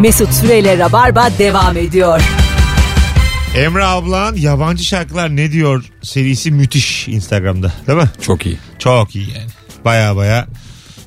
Mesut 0.00 0.32
Süreyle 0.34 0.78
Rabarba 0.78 1.30
devam 1.38 1.76
ediyor. 1.76 2.20
Emre 3.56 3.84
ablan 3.84 4.36
yabancı 4.36 4.84
şarkılar 4.84 5.36
ne 5.36 5.52
diyor 5.52 5.84
serisi 6.02 6.50
müthiş 6.50 7.08
Instagram'da 7.08 7.72
değil 7.86 7.98
mi? 7.98 8.10
Çok 8.20 8.46
iyi. 8.46 8.58
Çok 8.78 9.16
iyi 9.16 9.28
yani. 9.28 9.50
Baya 9.84 10.16
baya 10.16 10.46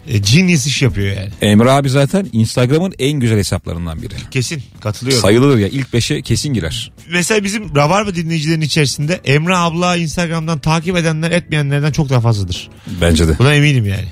e, 0.08 0.18
genius 0.18 0.66
iş 0.68 0.82
yapıyor 0.82 1.08
yani. 1.08 1.30
Emre 1.42 1.72
abi 1.72 1.90
zaten 1.90 2.28
Instagram'ın 2.34 2.94
en 3.00 3.20
güzel 3.20 3.38
hesaplarından 3.38 4.02
biri. 4.02 4.14
Kesin 4.32 4.64
katılıyorum. 4.82 5.22
Sayılır 5.22 5.58
ya 5.58 5.68
ilk 5.68 5.94
beşe 5.94 6.22
kesin 6.22 6.54
girer. 6.54 6.92
Mesela 7.10 7.44
bizim 7.44 7.76
Rabarba 7.76 8.16
dinleyicilerin 8.16 8.62
içerisinde 8.62 9.20
Emre 9.26 9.58
abla 9.58 9.96
Instagram'dan 9.96 10.60
takip 10.60 10.98
edenler 10.98 11.32
etmeyenlerden 11.32 11.92
çok 11.92 12.10
daha 12.10 12.22
fazladır. 12.22 12.70
Bence 13.02 13.28
de. 13.28 13.40
Buna 13.40 13.54
eminim 13.54 13.86
yani. 13.86 14.08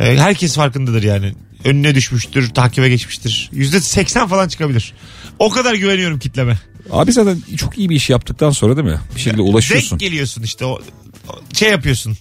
E, 0.00 0.16
herkes 0.18 0.54
farkındadır 0.56 1.02
yani. 1.02 1.32
Önüne 1.64 1.94
düşmüştür, 1.94 2.50
takibe 2.50 2.88
geçmiştir. 2.88 3.50
Yüzde 3.52 3.80
seksen 3.80 4.26
falan 4.28 4.48
çıkabilir. 4.48 4.92
O 5.38 5.50
kadar 5.50 5.74
güveniyorum 5.74 6.18
kitleme. 6.18 6.58
Abi 6.90 7.12
zaten 7.12 7.42
çok 7.56 7.78
iyi 7.78 7.88
bir 7.90 7.96
iş 7.96 8.10
yaptıktan 8.10 8.50
sonra 8.50 8.76
değil 8.76 8.86
mi? 8.88 9.00
Bir 9.16 9.20
şekilde 9.20 9.42
ulaşıyorsun. 9.42 9.90
Denk 9.90 10.00
geliyorsun 10.00 10.42
işte 10.42 10.64
o, 10.64 10.80
o 11.28 11.38
şey 11.54 11.70
yapıyorsun. 11.70 12.16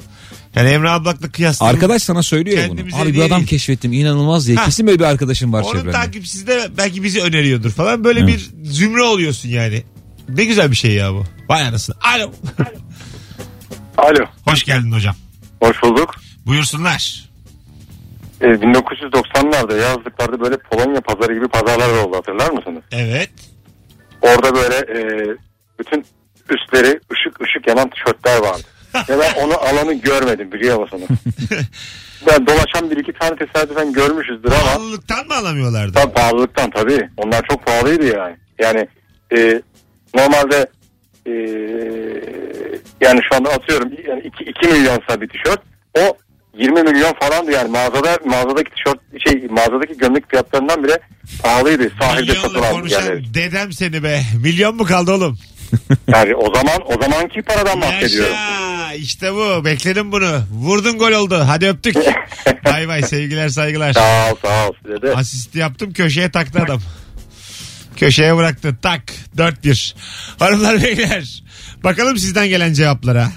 Yani 0.55 0.70
Emre 0.70 0.90
ablakla 0.90 1.32
kıyasla. 1.32 1.66
Arkadaş 1.66 2.04
sana 2.04 2.23
söylüyor 2.23 2.58
ya 2.63 2.70
bunu. 2.70 2.80
Abi 2.82 3.09
bir 3.09 3.13
değil. 3.13 3.26
adam 3.26 3.45
keşfettim 3.45 3.94
inanılmaz 3.94 4.48
diye. 4.48 4.58
Ha. 4.58 4.66
Kesin 4.66 4.88
böyle 4.88 4.99
bir 4.99 5.04
arkadaşın 5.05 5.54
var 5.54 5.62
Onun 5.62 5.71
çevrende. 5.71 5.91
takipçisi 5.91 6.48
de 6.48 6.70
belki 6.77 7.04
bizi 7.04 7.21
öneriyordur 7.21 7.71
falan. 7.71 8.04
Böyle 8.04 8.20
Evet. 8.20 8.30
bir 8.63 8.70
zümre 8.71 9.02
oluyorsun 9.04 9.49
yani. 9.49 9.84
Ne 10.30 10.46
güzel 10.46 10.71
bir 10.71 10.76
şey 10.76 10.91
ya 10.91 11.13
bu. 11.13 11.23
Vay 11.49 11.68
anasını. 11.68 11.96
Alo. 12.16 12.32
Alo. 13.98 14.26
Hoş 14.46 14.63
geldin 14.63 14.91
hocam. 14.91 15.16
Hoş 15.62 15.84
bulduk. 15.84 16.16
Buyursunlar. 16.46 17.30
Ee, 18.44 18.46
1990'larda 18.46 19.82
yazlıklarda 19.82 20.40
böyle 20.40 20.58
Polonya 20.58 21.02
pazarı 21.02 21.34
gibi 21.34 21.48
pazarlar 21.48 22.04
oldu 22.04 22.18
hatırlar 22.18 22.52
mısınız? 22.52 22.84
Evet. 22.92 23.30
Orada 24.22 24.56
böyle 24.56 24.76
e, 24.76 25.27
bütün 25.80 26.05
üstleri 26.50 27.00
ışık 27.13 27.41
ışık 27.41 27.68
yanan 27.68 27.90
tişörtler 27.90 28.38
vardı. 28.38 28.63
Ve 29.10 29.20
ben 29.20 29.44
onu 29.44 29.58
alanı 29.58 29.94
görmedim 29.94 30.52
biliyor 30.52 30.80
musunuz? 30.80 31.08
ben 32.27 32.48
dolaşan 32.48 32.91
bir 32.91 32.98
iki 32.98 33.13
tane 33.13 33.35
tesadüfen 33.35 33.94
görmüşüzdür 33.94 34.52
ama 34.52 34.62
Pahalılıktan 34.62 35.28
mı 35.28 35.34
alamıyorlardı? 35.34 35.94
Tabii 35.94 36.13
pahalılıktan 36.13 36.70
tabii. 36.70 37.10
Onlar 37.18 37.46
çok 37.50 37.66
pahalıydı 37.66 38.05
yani. 38.18 38.35
Yani 38.60 38.88
e, 39.38 39.62
normalde 40.16 40.68
e, 41.28 41.34
yani 43.02 43.20
şu 43.30 43.35
anda 43.35 43.50
atıyorum 43.50 43.91
yani 44.07 44.22
2, 44.22 44.44
2 44.44 44.68
milyonsa 44.68 45.22
bir 45.22 45.30
tişört 45.30 45.62
o 46.00 46.18
20 46.57 46.84
milyon 46.84 47.13
falandı 47.21 47.51
yani 47.51 47.71
mağazada 47.71 48.18
mağazadaki 48.26 48.71
tişört 48.71 48.99
şey 49.27 49.48
mağazadaki 49.48 49.98
gömlek 49.98 50.29
fiyatlarından 50.29 50.84
bile 50.84 50.99
pahalıydı 51.43 51.91
sahilde 52.01 52.34
satın 52.35 52.49
Milyonla 52.51 52.68
aldık 52.68 52.79
konuşan 52.79 53.05
yani. 53.05 53.34
dedem 53.34 53.73
seni 53.73 54.04
be. 54.04 54.21
Milyon 54.43 54.76
mu 54.76 54.84
kaldı 54.84 55.12
oğlum? 55.12 55.37
yani 56.07 56.35
o 56.35 56.55
zaman 56.55 56.77
o 56.85 57.01
zamanki 57.01 57.41
paradan 57.41 57.82
bahsediyorum. 57.82 58.32
Yaşa. 58.34 58.93
İşte 58.93 59.34
bu. 59.34 59.65
Bekledim 59.65 60.12
bunu. 60.12 60.41
Vurdun 60.51 60.98
gol 60.98 61.12
oldu. 61.12 61.43
Hadi 61.48 61.68
öptük. 61.68 61.95
bay 62.65 62.88
bay 62.88 63.01
sevgiler 63.01 63.49
saygılar. 63.49 63.93
Sağ 63.93 64.31
ol 64.31 64.35
sağ 64.41 64.67
ol 64.69 64.73
size 64.84 65.01
de. 65.01 65.16
Asist 65.16 65.56
yaptım 65.56 65.94
köşeye 65.94 66.31
taktı 66.31 66.59
adam. 66.66 66.81
Köşeye 67.97 68.38
bıraktı. 68.38 68.75
Tak. 68.81 69.01
4-1. 69.38 69.95
Hanımlar 70.40 70.84
beyler. 70.84 71.44
Bakalım 71.84 72.17
sizden 72.17 72.47
gelen 72.47 72.73
cevaplara. 72.73 73.28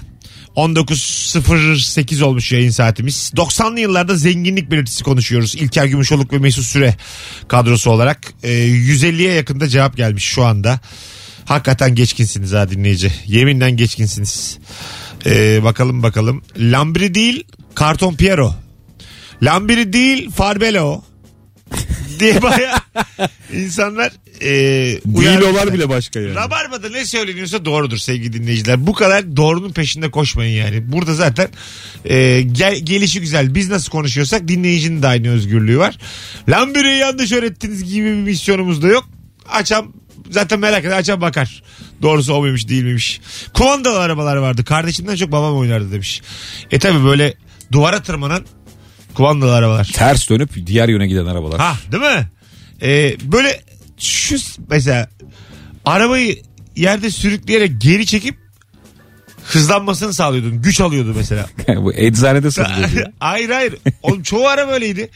19.08 0.57 2.23
olmuş 2.23 2.51
yayın 2.51 2.69
saatimiz. 2.69 3.31
90'lı 3.35 3.79
yıllarda 3.79 4.15
zenginlik 4.15 4.71
belirtisi 4.71 5.03
konuşuyoruz. 5.03 5.55
İlker 5.55 5.85
Gümüşoluk 5.85 6.33
ve 6.33 6.37
Mesut 6.37 6.65
Süre 6.65 6.95
kadrosu 7.47 7.91
olarak. 7.91 8.33
Ee, 8.43 8.49
150'ye 8.49 9.33
yakında 9.33 9.67
cevap 9.67 9.97
gelmiş 9.97 10.23
şu 10.23 10.45
anda. 10.45 10.79
Hakikaten 11.45 11.95
geçkinsiniz 11.95 12.51
ha 12.51 12.69
dinleyici. 12.69 13.11
Yeminle 13.25 13.71
geçkinsiniz. 13.71 14.57
Ee, 15.25 15.63
bakalım 15.63 16.03
bakalım. 16.03 16.43
Lambri 16.57 17.13
değil 17.13 17.43
Karton 17.75 18.13
Piero. 18.13 18.55
Lambiri 19.43 19.93
değil 19.93 20.31
Farbelo 20.31 21.01
diye 22.19 22.41
baya 22.41 22.79
insanlar 23.53 24.11
e, 24.41 24.49
Değil 24.49 25.01
uyarmışlar. 25.15 25.51
olar 25.51 25.73
bile 25.73 25.89
başka 25.89 26.19
yani. 26.19 26.35
Rabarba'da 26.35 26.89
ne 26.89 27.05
söyleniyorsa 27.05 27.65
doğrudur 27.65 27.97
sevgili 27.97 28.33
dinleyiciler. 28.33 28.87
Bu 28.87 28.93
kadar 28.93 29.37
doğrunun 29.37 29.71
peşinde 29.71 30.11
koşmayın 30.11 30.63
yani. 30.65 30.91
Burada 30.91 31.13
zaten 31.13 31.47
e, 32.05 32.41
gel, 32.41 32.75
gelişi 32.83 33.21
güzel. 33.21 33.55
Biz 33.55 33.69
nasıl 33.69 33.91
konuşuyorsak 33.91 34.47
dinleyicinin 34.47 35.01
de 35.01 35.07
aynı 35.07 35.29
özgürlüğü 35.29 35.77
var. 35.77 35.97
Lambiri'yi 36.49 36.97
yanlış 36.97 37.31
öğrettiniz 37.31 37.83
gibi 37.83 38.05
bir 38.05 38.13
misyonumuz 38.15 38.83
da 38.83 38.87
yok. 38.87 39.09
Açam 39.49 39.93
zaten 40.31 40.59
merak 40.59 40.85
eder 40.85 40.97
açam 40.97 41.21
bakar. 41.21 41.63
Doğrusu 42.01 42.33
o 42.33 42.39
muymuş 42.39 42.67
değil 42.67 42.83
miymiş. 42.83 43.21
Kumandalı 43.53 43.99
arabalar 43.99 44.35
vardı. 44.37 44.63
Kardeşimden 44.65 45.15
çok 45.15 45.31
babam 45.31 45.57
oynardı 45.57 45.91
demiş. 45.91 46.21
E 46.71 46.79
tabi 46.79 47.03
böyle 47.05 47.33
duvara 47.71 48.01
tırmanan 48.03 48.45
kumandalı 49.17 49.55
arabalar. 49.55 49.91
Ters 49.93 50.29
dönüp 50.29 50.65
diğer 50.67 50.89
yöne 50.89 51.07
giden 51.07 51.25
arabalar. 51.25 51.59
Ha 51.59 51.77
değil 51.91 52.03
mi? 52.03 52.27
Ee, 52.81 53.15
böyle 53.23 53.61
şu 53.97 54.35
mesela 54.69 55.09
arabayı 55.85 56.41
yerde 56.75 57.11
sürükleyerek 57.11 57.81
geri 57.81 58.05
çekip 58.05 58.35
hızlanmasını 59.43 60.13
sağlıyordun. 60.13 60.61
Güç 60.61 60.81
alıyordu 60.81 61.13
mesela. 61.17 61.45
Bu 61.77 61.93
eczanede 61.93 62.51
satılıyor. 62.51 63.07
hayır 63.19 63.49
hayır. 63.49 63.75
Oğlum 64.03 64.23
çoğu 64.23 64.47
ara 64.47 64.67
böyleydi. 64.67 65.09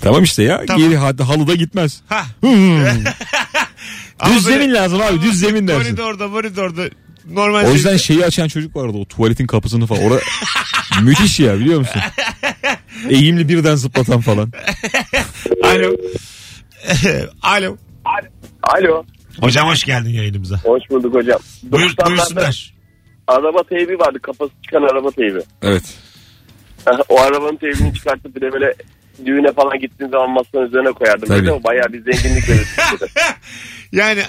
tamam 0.00 0.24
işte 0.24 0.42
ya. 0.42 0.64
Tamam. 0.66 0.82
Geri 0.82 0.96
halıda 0.96 1.54
gitmez. 1.54 2.00
Ha. 2.08 2.26
Hmm. 4.20 4.34
Düz 4.34 4.44
zemin 4.44 4.74
lazım 4.74 5.00
abi 5.00 5.22
düz 5.22 5.40
zemin 5.40 5.68
dersin. 5.68 5.96
Koridorda 5.96 6.30
koridorda 6.30 6.82
normal 7.30 7.66
O 7.66 7.72
yüzden 7.72 7.96
şeyi 7.96 8.24
açan 8.24 8.48
çocuk 8.48 8.76
vardı 8.76 8.96
o 8.98 9.04
tuvaletin 9.04 9.46
kapısını 9.46 9.86
falan. 9.86 10.02
Orada 10.02 10.20
müthiş 11.02 11.40
ya 11.40 11.58
biliyor 11.58 11.78
musun? 11.78 12.02
Eğimli 13.10 13.48
birden 13.48 13.74
zıplatan 13.74 14.20
falan. 14.20 14.52
Alo. 15.64 15.92
Alo. 17.42 17.76
Alo. 18.62 19.04
Hocam 19.40 19.68
hoş 19.68 19.84
geldin 19.84 20.10
yayınımıza. 20.10 20.56
Hoş 20.64 20.82
bulduk 20.90 21.14
hocam. 21.14 21.38
Buyur, 21.62 21.90
90'larda 21.90 22.06
buyursunlar. 22.06 22.74
Araba 23.26 23.62
teybi 23.62 23.98
vardı. 23.98 24.18
Kafası 24.22 24.52
çıkan 24.64 24.82
araba 24.82 25.10
teybi. 25.10 25.40
Evet. 25.62 25.82
o 27.08 27.20
arabanın 27.20 27.56
teybini 27.56 27.94
çıkartıp 27.94 28.36
bir 28.36 28.40
de 28.40 28.52
böyle 28.52 28.74
düğüne 29.26 29.52
falan 29.52 29.78
gittiğin 29.78 30.10
zaman 30.10 30.30
masanın 30.30 30.66
üzerine 30.66 30.92
koyardım. 30.92 31.28
Tabii. 31.28 31.38
Böyle 31.38 31.52
o 31.52 31.62
bayağı 31.62 31.92
bir 31.92 32.12
zenginlik 32.12 32.48
verirdi. 32.48 32.66
Yani 33.92 34.22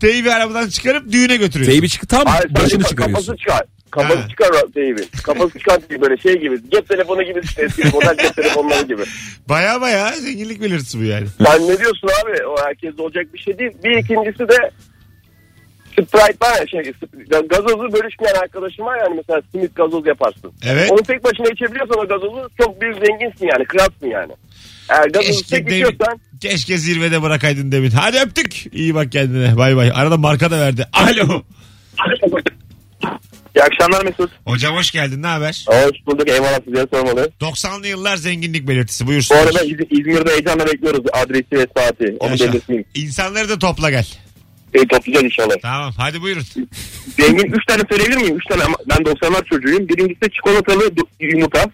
teybi 0.00 0.32
arabadan 0.32 0.68
çıkarıp 0.68 1.12
düğüne 1.12 1.36
götürüyorsun. 1.36 1.72
Teybi 1.72 1.88
çık 1.88 2.08
tam 2.08 2.26
Hayır, 2.26 2.54
başını 2.54 2.82
ka- 2.82 2.88
çıkarıyorsun. 2.88 3.26
Kafası 3.26 3.36
çıkar. 3.38 3.62
Kafası 3.90 4.18
Ha. 4.18 4.28
çıkar 4.28 4.50
o 4.64 4.70
teybi. 4.70 5.00
Kafası 5.22 5.50
çıkan 5.58 5.80
teybi 5.80 6.02
böyle 6.02 6.16
şey 6.16 6.40
gibi. 6.40 6.70
Cep 6.72 6.88
telefonu 6.88 7.22
gibi 7.22 7.40
işte 7.44 7.62
eski 7.62 7.88
model 7.88 8.16
cep 8.16 8.36
telefonları 8.36 8.82
gibi. 8.82 9.02
Baya 9.48 9.80
baya 9.80 10.12
zenginlik 10.12 10.62
belirtisi 10.62 11.00
bu 11.00 11.04
yani. 11.04 11.26
Sen 11.44 11.62
ne 11.62 11.78
diyorsun 11.78 12.08
abi? 12.22 12.46
O 12.46 12.56
herkes 12.66 12.98
olacak 12.98 13.34
bir 13.34 13.38
şey 13.38 13.58
değil. 13.58 13.72
Bir 13.84 13.98
ikincisi 13.98 14.48
de 14.48 14.70
Sprite 15.94 16.46
var 16.46 16.60
ya 16.60 16.66
şey 16.66 16.92
gazozu 17.48 17.92
bölüşmeyen 17.92 18.34
arkadaşım 18.34 18.84
var 18.84 18.98
yani 18.98 19.14
mesela 19.16 19.42
simit 19.52 19.76
gazoz 19.76 20.06
yaparsın. 20.06 20.52
Evet. 20.66 20.90
Onu 20.92 21.02
tek 21.02 21.24
başına 21.24 21.46
içebiliyorsan 21.46 21.98
o 21.98 22.08
gazozu 22.08 22.50
çok 22.60 22.80
büyük 22.80 22.94
zenginsin 23.06 23.46
yani 23.46 23.64
kralsın 23.64 24.06
yani. 24.06 24.32
Eğer 24.88 25.08
gazozu 25.08 25.32
Keşke, 25.32 25.56
tek 25.56 25.66
demin, 25.66 25.76
içiyorsan 25.76 26.20
keşke 26.40 26.78
zirvede 26.78 27.22
bırakaydın 27.22 27.72
demin. 27.72 27.90
Hadi 27.90 28.18
öptük. 28.18 28.74
İyi 28.74 28.94
bak 28.94 29.12
kendine. 29.12 29.56
Bay 29.56 29.76
bay. 29.76 29.92
Arada 29.94 30.16
marka 30.16 30.50
da 30.50 30.60
verdi. 30.60 30.86
Alo. 30.92 31.42
İyi 33.56 33.62
akşamlar 33.62 34.04
Mesut. 34.04 34.30
Hocam 34.46 34.76
hoş 34.76 34.90
geldin. 34.90 35.22
Ne 35.22 35.26
haber? 35.26 35.64
Hoş 35.68 35.96
bulduk 36.06 36.28
eyvallah 36.28 36.58
size 36.64 36.86
sormalı. 36.94 37.30
90'lı 37.40 37.86
yıllar 37.86 38.16
zenginlik 38.16 38.68
belirtisi. 38.68 39.04
Bu 39.04 39.08
Buyursunlar. 39.08 39.42
arada 39.46 39.62
İz- 39.64 39.86
İzmir'de 39.90 40.30
heyecanla 40.32 40.66
bekliyoruz 40.66 41.00
adresi 41.12 41.46
ve 41.52 41.66
saati. 41.76 42.16
Onu 42.20 42.30
Yaşa. 42.30 42.52
belirteyim. 42.52 42.84
İnsanları 42.94 43.48
da 43.48 43.58
topla 43.58 43.90
gel. 43.90 44.06
E, 44.74 44.78
toplayacağız 44.78 45.24
inşallah. 45.24 45.54
Tamam 45.62 45.92
hadi 45.96 46.22
buyurun. 46.22 46.42
Zengin 47.20 47.52
3 47.52 47.66
tane 47.68 47.82
söyleyebilir 47.90 48.16
miyim? 48.16 48.36
3 48.36 48.44
tane 48.50 48.62
ama 48.64 48.76
ben 48.90 48.96
90'lar 48.96 49.44
çocuğuyum. 49.50 49.88
Birincisi 49.88 50.30
çikolatalı 50.36 50.84
du- 50.86 51.06
yumurta. 51.20 51.70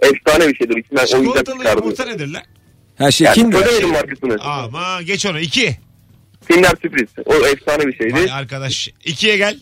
Efsane 0.00 0.48
bir 0.48 0.56
şeydir. 0.56 0.76
İçinden 0.76 1.00
oyuncak 1.02 1.08
Çikolatalı 1.18 1.56
çıkardı. 1.58 1.80
yumurta 1.84 2.04
nedir 2.04 2.26
lan? 2.28 2.42
Her 2.98 3.10
şey 3.10 3.24
Yani 3.24 3.34
Kinder. 3.34 3.58
söylemedim 3.58 3.90
markasını. 3.90 4.36
Ama 4.42 5.02
geç 5.02 5.26
onu. 5.26 5.40
İki. 5.40 5.76
Kinder 6.50 6.72
sürpriz. 6.82 7.08
O 7.24 7.34
efsane 7.34 7.86
bir 7.86 7.96
şeydi. 7.96 8.14
Vay 8.14 8.30
arkadaş. 8.32 8.88
İkiye 9.04 9.36
gel. 9.36 9.58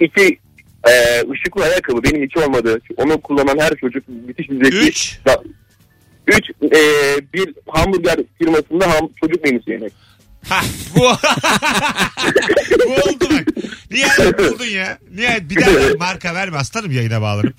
İki 0.00 0.38
e, 0.84 0.92
ışıklı 1.32 1.62
ayakkabı 1.64 2.02
benim 2.02 2.22
hiç 2.26 2.36
olmadı. 2.36 2.80
Onu 2.96 3.20
kullanan 3.20 3.58
her 3.58 3.70
çocuk 3.80 4.08
müthiş 4.08 4.50
bir 4.50 4.64
zevki. 4.64 4.76
Üç. 4.88 5.18
Da- 5.26 5.42
Üç 6.26 6.50
e, 6.50 6.80
bir 7.34 7.54
hamburger 7.68 8.16
firmasında 8.38 8.90
ham, 8.90 9.08
çocuk 9.20 9.44
menüsü 9.44 9.70
yemek. 9.70 9.92
Ha 10.48 10.60
bu. 10.96 11.00
bu 12.88 12.92
oldu 12.94 13.24
bak. 13.32 13.44
Nihayet 13.90 14.38
buldun 14.38 14.64
ya. 14.64 14.98
Nihayet 15.14 15.50
bir 15.50 15.56
daha 15.60 15.70
marka 15.98 16.34
verme 16.34 16.56
aslanım 16.56 16.90
yayına 16.90 17.22
bağlanıp. 17.22 17.54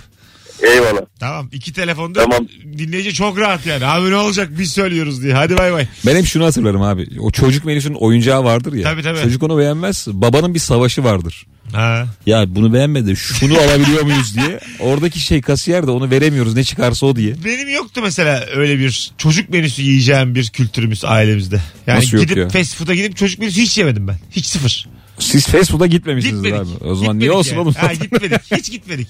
Eyvallah. 0.63 1.01
Tamam 1.19 1.49
iki 1.51 1.73
telefonda 1.73 2.23
Tamam. 2.23 2.47
dinleyici 2.77 3.13
çok 3.13 3.39
rahat 3.39 3.65
yani. 3.65 3.85
Abi 3.85 4.09
ne 4.09 4.15
olacak 4.15 4.49
biz 4.59 4.71
söylüyoruz 4.71 5.23
diye. 5.23 5.33
Hadi 5.33 5.57
bay 5.57 5.73
bay. 5.73 5.87
Ben 6.05 6.15
hep 6.15 6.25
şunu 6.25 6.45
hatırlarım 6.45 6.81
abi. 6.81 7.07
O 7.19 7.31
çocuk 7.31 7.65
menüsünün 7.65 7.95
oyuncağı 7.95 8.43
vardır 8.43 8.73
ya. 8.73 8.83
Tabii, 8.83 9.01
tabii. 9.03 9.19
Çocuk 9.23 9.43
onu 9.43 9.57
beğenmez. 9.57 10.07
Babanın 10.07 10.53
bir 10.53 10.59
savaşı 10.59 11.03
vardır. 11.03 11.45
Ha. 11.73 12.07
Ya 12.25 12.55
bunu 12.55 12.73
beğenmedi. 12.73 13.15
Şunu 13.15 13.57
alabiliyor 13.61 14.01
muyuz 14.03 14.35
diye. 14.35 14.59
Oradaki 14.79 15.19
şey 15.19 15.41
kasiyer 15.41 15.87
de 15.87 15.91
onu 15.91 16.11
veremiyoruz 16.11 16.55
ne 16.55 16.63
çıkarsa 16.63 17.05
o 17.05 17.15
diye. 17.15 17.35
Benim 17.45 17.69
yoktu 17.69 18.01
mesela 18.03 18.45
öyle 18.55 18.79
bir 18.79 19.11
çocuk 19.17 19.49
menüsü 19.49 19.81
yiyeceğim 19.81 20.35
bir 20.35 20.47
kültürümüz 20.47 21.05
ailemizde. 21.05 21.61
Yani 21.87 21.97
Nasıl 21.97 22.17
yok 22.17 22.21
gidip 22.23 22.37
ya? 22.37 22.49
fast 22.49 22.75
food'a 22.75 22.95
gidip 22.95 23.17
çocuk 23.17 23.39
menüsü 23.39 23.61
hiç 23.61 23.77
yemedim 23.77 24.07
ben. 24.07 24.15
Hiç 24.31 24.45
sıfır. 24.45 24.87
Siz 25.19 25.47
fast 25.47 25.71
food'a 25.71 25.85
gitmemişsiniz 25.87 26.43
Gitmedik. 26.43 26.67
abi. 26.81 26.85
O 26.89 26.95
zaman 26.95 27.19
niye 27.19 27.27
Gitmedik 27.27 27.35
olsun 27.39 27.51
yani. 27.51 27.61
oğlum? 27.61 27.73
Ha, 27.73 27.93
gitmedik. 27.93 28.41
Hiç 28.57 28.71
gitmedik. 28.71 29.07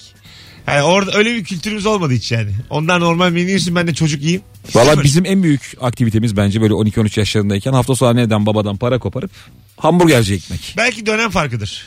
Yani 0.67 0.81
orada 0.81 1.11
öyle 1.17 1.35
bir 1.35 1.43
kültürümüz 1.43 1.85
olmadı 1.85 2.13
hiç 2.13 2.31
yani. 2.31 2.51
Ondan 2.69 3.01
normal 3.01 3.31
menü 3.31 3.45
yiyorsun 3.47 3.75
ben 3.75 3.87
de 3.87 3.93
çocuk 3.93 4.21
yiyeyim. 4.21 4.41
Valla 4.75 4.89
Sıfır. 4.91 5.03
bizim 5.03 5.25
en 5.25 5.43
büyük 5.43 5.73
aktivitemiz 5.81 6.37
bence 6.37 6.61
böyle 6.61 6.73
12-13 6.73 7.19
yaşlarındayken 7.19 7.73
hafta 7.73 7.95
sonu 7.95 8.09
anneden 8.09 8.45
babadan 8.45 8.77
para 8.77 8.99
koparıp 8.99 9.31
hamburgerci 9.77 10.33
ekmek. 10.33 10.73
Belki 10.77 11.05
dönem 11.05 11.29
farkıdır. 11.29 11.83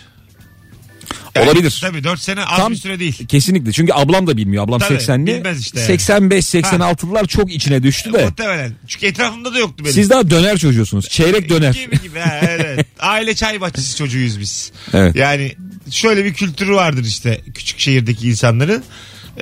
Olabilir. 1.40 1.78
Tabii 1.80 2.04
4 2.04 2.20
sene 2.20 2.44
az 2.44 2.58
Tam- 2.58 2.72
bir 2.72 2.76
süre 2.76 2.98
değil. 3.00 3.26
Kesinlikle 3.26 3.72
çünkü 3.72 3.92
ablam 3.92 4.26
da 4.26 4.36
bilmiyor. 4.36 4.64
Ablam 4.64 4.78
Tabii, 4.78 4.94
80'li. 4.94 5.26
bilmez 5.26 5.60
işte 5.60 5.80
yani. 5.80 5.90
85-86'lılar 5.90 7.26
çok 7.26 7.52
içine 7.54 7.82
düştü 7.82 8.12
de. 8.12 8.24
Muhtemelen. 8.24 8.72
Çünkü 8.88 9.06
etrafımda 9.06 9.54
da 9.54 9.58
yoktu 9.58 9.84
benim. 9.84 9.94
Siz 9.94 10.10
daha 10.10 10.30
döner 10.30 10.58
çocuğusunuz. 10.58 11.08
Çeyrek 11.08 11.48
döner. 11.48 11.74
Gibi 11.74 12.02
gibi. 12.02 12.18
Ha, 12.18 12.40
evet. 12.42 12.86
Aile 13.00 13.34
çay 13.34 13.60
bahçesi 13.60 13.96
çocuğuyuz 13.96 14.40
biz. 14.40 14.72
Evet. 14.94 15.16
Yani 15.16 15.54
şöyle 15.90 16.24
bir 16.24 16.34
kültürü 16.34 16.72
vardır 16.74 17.04
işte 17.04 17.40
küçük 17.54 17.80
şehirdeki 17.80 18.28
insanların. 18.28 18.84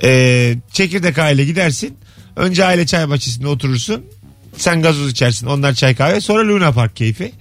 Ee, 0.02 0.54
çekirdek 0.72 1.18
aile 1.18 1.44
gidersin. 1.44 1.96
Önce 2.36 2.64
aile 2.64 2.86
çay 2.86 3.08
bahçesinde 3.08 3.46
oturursun. 3.46 4.04
Sen 4.56 4.82
gazoz 4.82 5.10
içersin. 5.10 5.46
Onlar 5.46 5.74
çay 5.74 5.94
kahve. 5.94 6.20
Sonra 6.20 6.48
Luna 6.48 6.72
Park 6.72 6.96
keyfi. 6.96 7.32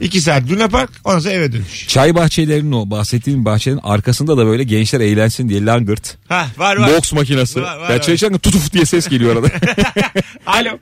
İki 0.00 0.20
saat 0.20 0.50
Luna 0.50 0.68
Park. 0.68 0.90
Ondan 1.04 1.18
sonra 1.18 1.34
eve 1.34 1.52
dönüş. 1.52 1.88
Çay 1.88 2.14
bahçelerinin 2.14 2.72
o 2.72 2.90
bahsettiğim 2.90 3.44
bahçenin 3.44 3.80
arkasında 3.82 4.36
da 4.36 4.46
böyle 4.46 4.62
gençler 4.62 5.00
eğlensin 5.00 5.48
diye 5.48 5.64
langırt. 5.64 6.18
Ha 6.28 6.46
var 6.58 6.76
var. 6.76 6.90
Boks 6.90 7.12
makinesi. 7.12 7.62
Var, 7.62 7.76
var, 7.76 7.90
ya 7.90 8.00
çay 8.00 8.14
içerken 8.14 8.38
tutuf 8.38 8.72
diye 8.72 8.84
ses 8.84 9.08
geliyor 9.08 9.36
arada. 9.36 9.46
Alo. 10.46 10.78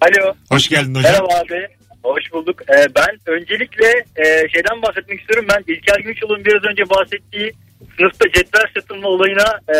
Alo. 0.00 0.34
Hoş 0.50 0.68
geldin 0.68 0.94
hocam. 0.94 1.12
Merhaba 1.12 1.26
abi. 1.44 1.68
Hoş 2.02 2.32
bulduk. 2.32 2.62
Ee, 2.62 2.86
ben 2.96 3.32
öncelikle 3.34 3.86
e, 4.16 4.24
şeyden 4.52 4.82
bahsetmek 4.82 5.20
istiyorum. 5.20 5.46
Ben 5.50 5.74
İlker 5.74 6.00
Gümüşoğlu'nun 6.00 6.44
biraz 6.44 6.64
önce 6.64 6.90
bahsettiği 6.90 7.52
sınıfta 7.96 8.24
cetvel 8.34 8.62
satılma 8.74 9.08
olayına 9.08 9.60
e, 9.68 9.76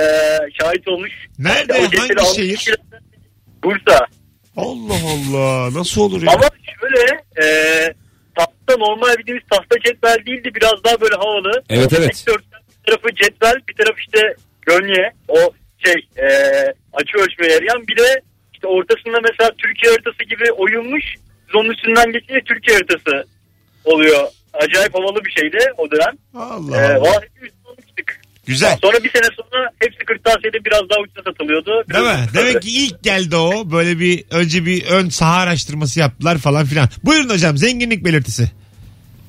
şahit 0.61 0.89
olmuş. 0.89 1.11
Nerede? 1.39 1.73
Hangi 1.73 2.37
şehir? 2.37 2.77
Bursa. 3.65 4.07
Allah 4.57 4.95
Allah. 5.15 5.75
Nasıl 5.79 6.01
olur 6.01 6.23
ya? 6.23 6.33
Ama 6.33 6.49
şöyle 6.81 7.21
e, 7.43 7.47
tahta 8.37 8.77
normal 8.79 9.17
bildiğimiz 9.19 9.43
tahta 9.51 9.77
cetvel 9.85 10.17
değildi. 10.27 10.51
Biraz 10.55 10.85
daha 10.85 11.01
böyle 11.01 11.15
havalı. 11.15 11.63
Evet, 11.71 11.93
O 11.93 11.97
evet. 11.99 12.25
Bir 12.29 12.87
tarafı 12.87 13.15
cetvel 13.15 13.55
bir 13.69 13.75
tarafı 13.75 14.01
işte 14.01 14.21
gönye. 14.63 15.13
O 15.29 15.39
şey 15.85 15.95
e, 16.17 16.29
açı 16.93 17.19
ölçmeye 17.19 17.53
yarayan. 17.53 17.87
Bir 17.89 17.97
de 17.97 18.21
işte 18.55 18.67
ortasında 18.67 19.21
mesela 19.31 19.51
Türkiye 19.59 19.93
haritası 19.93 20.25
gibi 20.25 20.53
oyulmuş. 20.53 21.05
Biz 21.49 21.55
onun 21.55 21.71
üstünden 21.71 22.13
geçince 22.13 22.41
Türkiye 22.47 22.77
haritası 22.77 23.25
oluyor. 23.85 24.29
Acayip 24.53 24.95
havalı 24.95 25.25
bir 25.25 25.31
şeydi 25.31 25.59
o 25.79 25.91
dönem. 25.91 26.13
Allah 26.35 26.83
Ee, 26.83 26.85
Allah. 26.87 27.01
vallahi. 27.01 27.27
Güzel. 28.47 28.79
Sonra 28.83 29.05
bir 29.05 29.11
sene 29.11 29.27
sonra 29.37 29.71
hepsi 29.79 29.99
kırtasiyede 29.99 30.65
biraz 30.65 30.81
daha 30.91 31.01
ucuza 31.01 31.23
satılıyordu. 31.23 31.85
Biraz 31.89 32.05
Değil 32.05 32.17
mi? 32.17 32.27
Demek 32.35 32.63
ki 32.63 32.85
ilk 32.85 33.03
geldi 33.03 33.37
o. 33.37 33.71
Böyle 33.73 33.99
bir 33.99 34.25
önce 34.31 34.67
bir 34.67 34.87
ön 34.87 35.09
saha 35.09 35.41
araştırması 35.41 36.01
yaptılar 36.01 36.39
falan 36.39 36.65
filan. 36.65 36.89
Buyurun 37.05 37.29
hocam 37.29 37.57
zenginlik 37.57 38.05
belirtisi. 38.05 38.43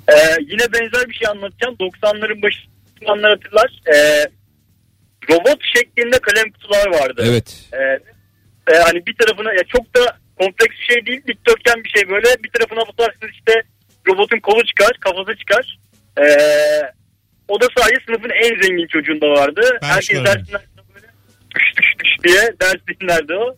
Ee, 0.07 0.13
yine 0.39 0.73
benzer 0.73 1.09
bir 1.09 1.13
şey 1.13 1.27
anlatacağım. 1.27 1.75
90'ların 1.75 2.41
başından 2.41 3.29
hatırlar. 3.29 3.81
Ee, 3.93 4.25
robot 5.29 5.59
şeklinde 5.75 6.19
kalem 6.19 6.51
kutular 6.51 6.87
vardı. 6.87 7.23
evet. 7.29 7.69
Ee, 7.73 7.99
e, 8.73 8.77
hani 8.77 9.05
bir 9.05 9.15
tarafına 9.15 9.53
ya 9.53 9.63
çok 9.67 9.95
da 9.95 10.17
kompleks 10.39 10.75
bir 10.79 10.93
şey 10.93 11.05
değil. 11.05 11.21
Dikdörtgen 11.27 11.83
bir 11.83 11.89
şey 11.89 12.09
böyle. 12.09 12.27
Bir 12.43 12.49
tarafına 12.49 12.79
basarsınız 12.79 13.31
işte 13.33 13.53
robotun 14.07 14.39
kolu 14.39 14.65
çıkar, 14.65 14.91
kafası 14.99 15.35
çıkar. 15.37 15.79
Ee, 16.19 16.25
o 17.47 17.61
da 17.61 17.65
sadece 17.77 17.99
sınıfın 18.05 18.29
en 18.43 18.61
zengin 18.61 18.87
çocuğunda 18.87 19.27
vardı. 19.27 19.61
Ben 19.81 19.87
Herkes 19.87 20.17
dersinden 20.25 20.61
böyle 20.95 21.07
düş 22.03 22.23
diye 22.23 22.41
ders 22.61 22.81
dinlerdi 23.01 23.33
o. 23.33 23.57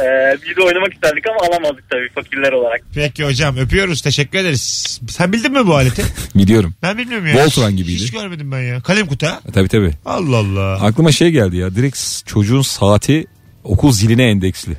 Ee, 0.00 0.36
biz 0.48 0.56
de 0.56 0.62
oynamak 0.62 0.94
isterdik 0.94 1.24
ama 1.30 1.46
alamazdık 1.48 1.90
tabii 1.90 2.08
fakirler 2.14 2.52
olarak. 2.52 2.80
Peki 2.94 3.24
hocam 3.24 3.56
öpüyoruz. 3.56 4.02
Teşekkür 4.02 4.38
ederiz. 4.38 5.00
Sen 5.08 5.32
bildin 5.32 5.52
mi 5.52 5.66
bu 5.66 5.74
aleti? 5.76 6.02
Biliyorum. 6.34 6.74
Ben 6.82 6.98
bilmiyorum 6.98 7.26
ya. 7.26 7.34
Voltron 7.44 7.76
gibiydi. 7.76 8.02
Hiç 8.02 8.10
görmedim 8.12 8.52
ben 8.52 8.60
ya. 8.60 8.80
Kalem 8.80 9.06
kutu 9.06 9.26
ha? 9.26 9.40
E, 9.48 9.52
Tabii 9.52 9.68
tabii. 9.68 9.90
Allah 10.04 10.36
Allah. 10.36 10.72
Aklıma 10.86 11.12
şey 11.12 11.30
geldi 11.30 11.56
ya. 11.56 11.74
Direkt 11.74 12.26
çocuğun 12.26 12.62
saati 12.62 13.26
okul 13.64 13.92
ziline 13.92 14.24
endeksli. 14.30 14.72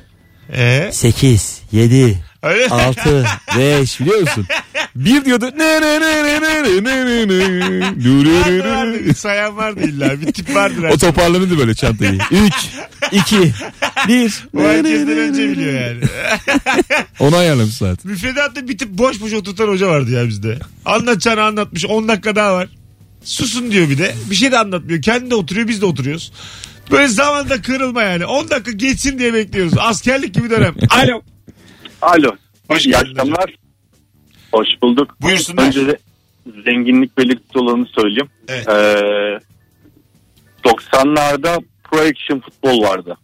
Ee, 0.52 0.88
8, 0.92 1.62
7, 1.72 2.18
öyle 2.42 2.64
mi? 2.66 2.72
6, 2.72 3.24
5 3.58 4.00
biliyor 4.00 4.20
musun? 4.20 4.46
Bir 4.96 5.24
diyordu. 5.24 5.50
Ne 5.56 5.80
ne 5.80 6.00
ne 6.00 6.24
ne 6.24 6.40
ne 6.42 6.64
ne 6.64 6.84
ne 6.84 7.06
ne 7.06 7.28
ne. 7.28 9.04
Bir 9.06 9.14
sayan 9.14 9.56
vardı 9.56 9.80
illa. 9.84 10.20
Bir 10.20 10.32
tip 10.32 10.54
vardır. 10.54 10.82
O 10.82 10.98
toparlanırdı 10.98 11.58
böyle 11.58 11.74
çantayı. 11.74 12.18
3, 12.30 12.52
2, 13.12 13.52
1. 14.08 14.44
O 14.56 14.60
herkesten 14.60 15.18
önce 15.18 15.48
biliyor 15.50 15.80
yani. 15.80 16.00
Onu 17.20 17.36
ayarlamış 17.36 17.74
zaten. 17.74 18.10
Müfredatta 18.10 18.68
bir 18.68 18.78
tip 18.78 18.88
boş 18.88 19.20
boş 19.20 19.32
oturtan 19.32 19.68
hoca 19.68 19.88
vardı 19.88 20.10
ya 20.10 20.28
bizde. 20.28 20.58
Anlatacağını 20.84 21.42
anlatmış. 21.42 21.84
10 21.86 22.08
dakika 22.08 22.36
daha 22.36 22.54
var. 22.54 22.68
Susun 23.24 23.70
diyor 23.70 23.90
bir 23.90 23.98
de. 23.98 24.14
Bir 24.30 24.34
şey 24.34 24.52
de 24.52 24.58
anlatmıyor. 24.58 25.02
Kendi 25.02 25.30
de 25.30 25.34
oturuyor 25.34 25.68
biz 25.68 25.80
de 25.82 25.86
oturuyoruz. 25.86 26.32
Böyle 26.90 27.08
zamanda 27.08 27.62
kırılma 27.62 28.02
yani. 28.02 28.26
10 28.26 28.50
dakika 28.50 28.70
geçsin 28.70 29.18
diye 29.18 29.34
bekliyoruz. 29.34 29.72
Askerlik 29.78 30.34
gibi 30.34 30.50
dönem. 30.50 30.74
Alo. 30.90 31.22
Alo. 32.02 32.36
Hoş 32.68 32.86
İyi 32.86 32.90
geldin 32.90 33.10
akşamlar. 33.10 33.65
Hoş 34.56 34.68
bulduk. 34.82 35.16
Buyursunlar. 35.22 35.66
Önce 35.66 35.86
de 35.86 35.98
zenginlik 36.64 37.18
belirtisi 37.18 37.58
olanı 37.58 37.86
söyleyeyim. 37.86 38.28
Evet. 38.48 38.68
Ee, 38.68 39.38
90'larda 40.64 41.62
Pro 41.84 41.98
Action 41.98 42.40
futbol 42.40 42.82
vardı. 42.82 43.16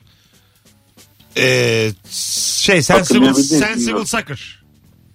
Ee, 1.39 1.91
şey 2.11 2.83
sensible, 2.83 3.35
sensible 3.35 4.05
soccer. 4.07 4.63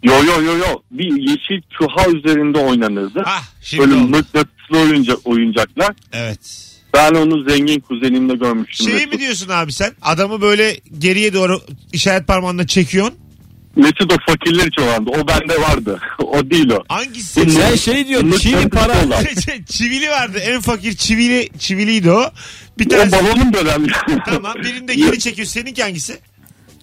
Yo 0.03 0.23
yo 0.23 0.41
yo 0.41 0.57
yo. 0.57 0.81
Bir 0.91 1.21
yeşil 1.21 1.61
çuha 1.77 2.07
üzerinde 2.09 2.57
oynanırdı. 2.59 3.23
Ah 3.25 3.43
şimdi 3.61 3.83
Böyle 3.83 3.93
oldu. 4.01 4.07
mıknatıslı 4.09 4.79
oyuncak, 4.79 5.17
oyuncaklar. 5.27 5.95
Evet. 6.13 6.63
Ben 6.93 7.11
onu 7.13 7.49
zengin 7.49 7.79
kuzenimle 7.79 8.35
görmüştüm. 8.35 8.87
Şey 8.89 9.05
mi 9.05 9.19
diyorsun 9.19 9.49
abi 9.49 9.73
sen? 9.73 9.91
Adamı 10.01 10.41
böyle 10.41 10.77
geriye 10.99 11.33
doğru 11.33 11.61
işaret 11.93 12.27
parmağınla 12.27 12.67
çekiyorsun. 12.67 13.15
Mesut 13.77 14.13
o 14.13 14.17
fakirler 14.31 14.67
için 14.67 14.81
olandı. 14.81 15.09
O 15.09 15.27
bende 15.27 15.61
vardı. 15.61 15.99
o 16.19 16.49
değil 16.49 16.69
o. 16.69 16.83
Hangisi? 16.89 17.51
Sen 17.51 17.75
şey 17.75 18.07
diyorsun. 18.07 18.29
Mıknatısı 18.29 18.49
Çiğli 18.59 18.69
para. 18.69 19.05
olan. 19.05 19.23
çivili 19.65 20.09
vardı. 20.09 20.37
En 20.39 20.61
fakir 20.61 20.93
çivili 20.93 21.49
çiviliydi 21.59 22.11
o. 22.11 22.23
Bir 22.79 22.85
O 22.85 22.89
tanesi 22.89 23.11
balonun 23.11 23.53
dönemli. 23.53 23.91
tamam 24.25 24.53
birinde 24.63 24.95
geri 24.95 25.19
çekiyor. 25.19 25.47
Seninki 25.47 25.83
hangisi? 25.83 26.19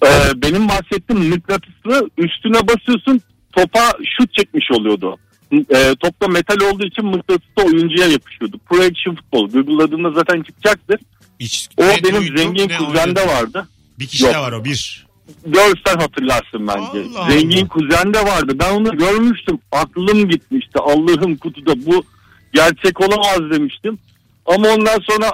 Ee, 0.06 0.08
benim 0.36 0.68
bahsettiğim 0.68 1.22
mıknatıslı 1.28 2.10
üstüne 2.18 2.68
basıyorsun 2.68 3.20
topa 3.52 3.92
şut 4.18 4.34
çekmiş 4.34 4.64
oluyordu. 4.72 5.16
Ee, 5.52 5.94
topta 6.00 6.28
metal 6.28 6.60
olduğu 6.60 6.86
için 6.86 7.04
mıknatıs 7.06 7.48
da 7.58 7.62
oyuncuya 7.62 8.08
yapışıyordu. 8.08 8.58
Pro 8.68 8.76
Action 8.76 9.14
Futbol. 9.14 9.50
Google'ladığında 9.50 10.10
zaten 10.10 10.42
çıkacaktır. 10.42 11.00
Hiç, 11.40 11.68
O 11.76 11.82
benim 11.82 12.16
duydum, 12.20 12.36
zengin 12.36 12.68
kuzende 12.68 13.26
vardı. 13.26 13.68
Bir 13.98 14.06
kişi 14.06 14.24
Yok. 14.24 14.34
de 14.34 14.38
var 14.38 14.52
o 14.52 14.64
bir. 14.64 15.03
Görsen 15.46 15.96
hatırlarsın 15.98 16.66
bence. 16.68 17.08
Allah 17.18 17.30
zengin 17.30 17.60
Allah. 17.60 17.68
kuzende 17.68 18.24
vardı. 18.24 18.52
Ben 18.58 18.70
onu 18.74 18.96
görmüştüm. 18.98 19.58
Aklım 19.72 20.28
gitmişti. 20.28 20.78
Allah'ım 20.78 21.36
kutuda 21.36 21.86
bu 21.86 22.04
gerçek 22.52 23.00
olamaz 23.00 23.50
demiştim. 23.50 23.98
Ama 24.46 24.68
ondan 24.68 24.98
sonra 25.10 25.30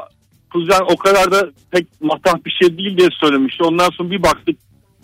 kuzen 0.52 0.80
o 0.80 0.97
kadar 0.97 1.30
da 1.32 1.50
pek 1.70 1.87
matah 2.00 2.35
bir 2.47 2.50
şey 2.61 2.78
değil 2.78 2.99
diye 2.99 3.09
söylemişti. 3.20 3.64
Ondan 3.64 3.90
sonra 3.90 4.11
bir 4.11 4.23
baktık 4.23 4.56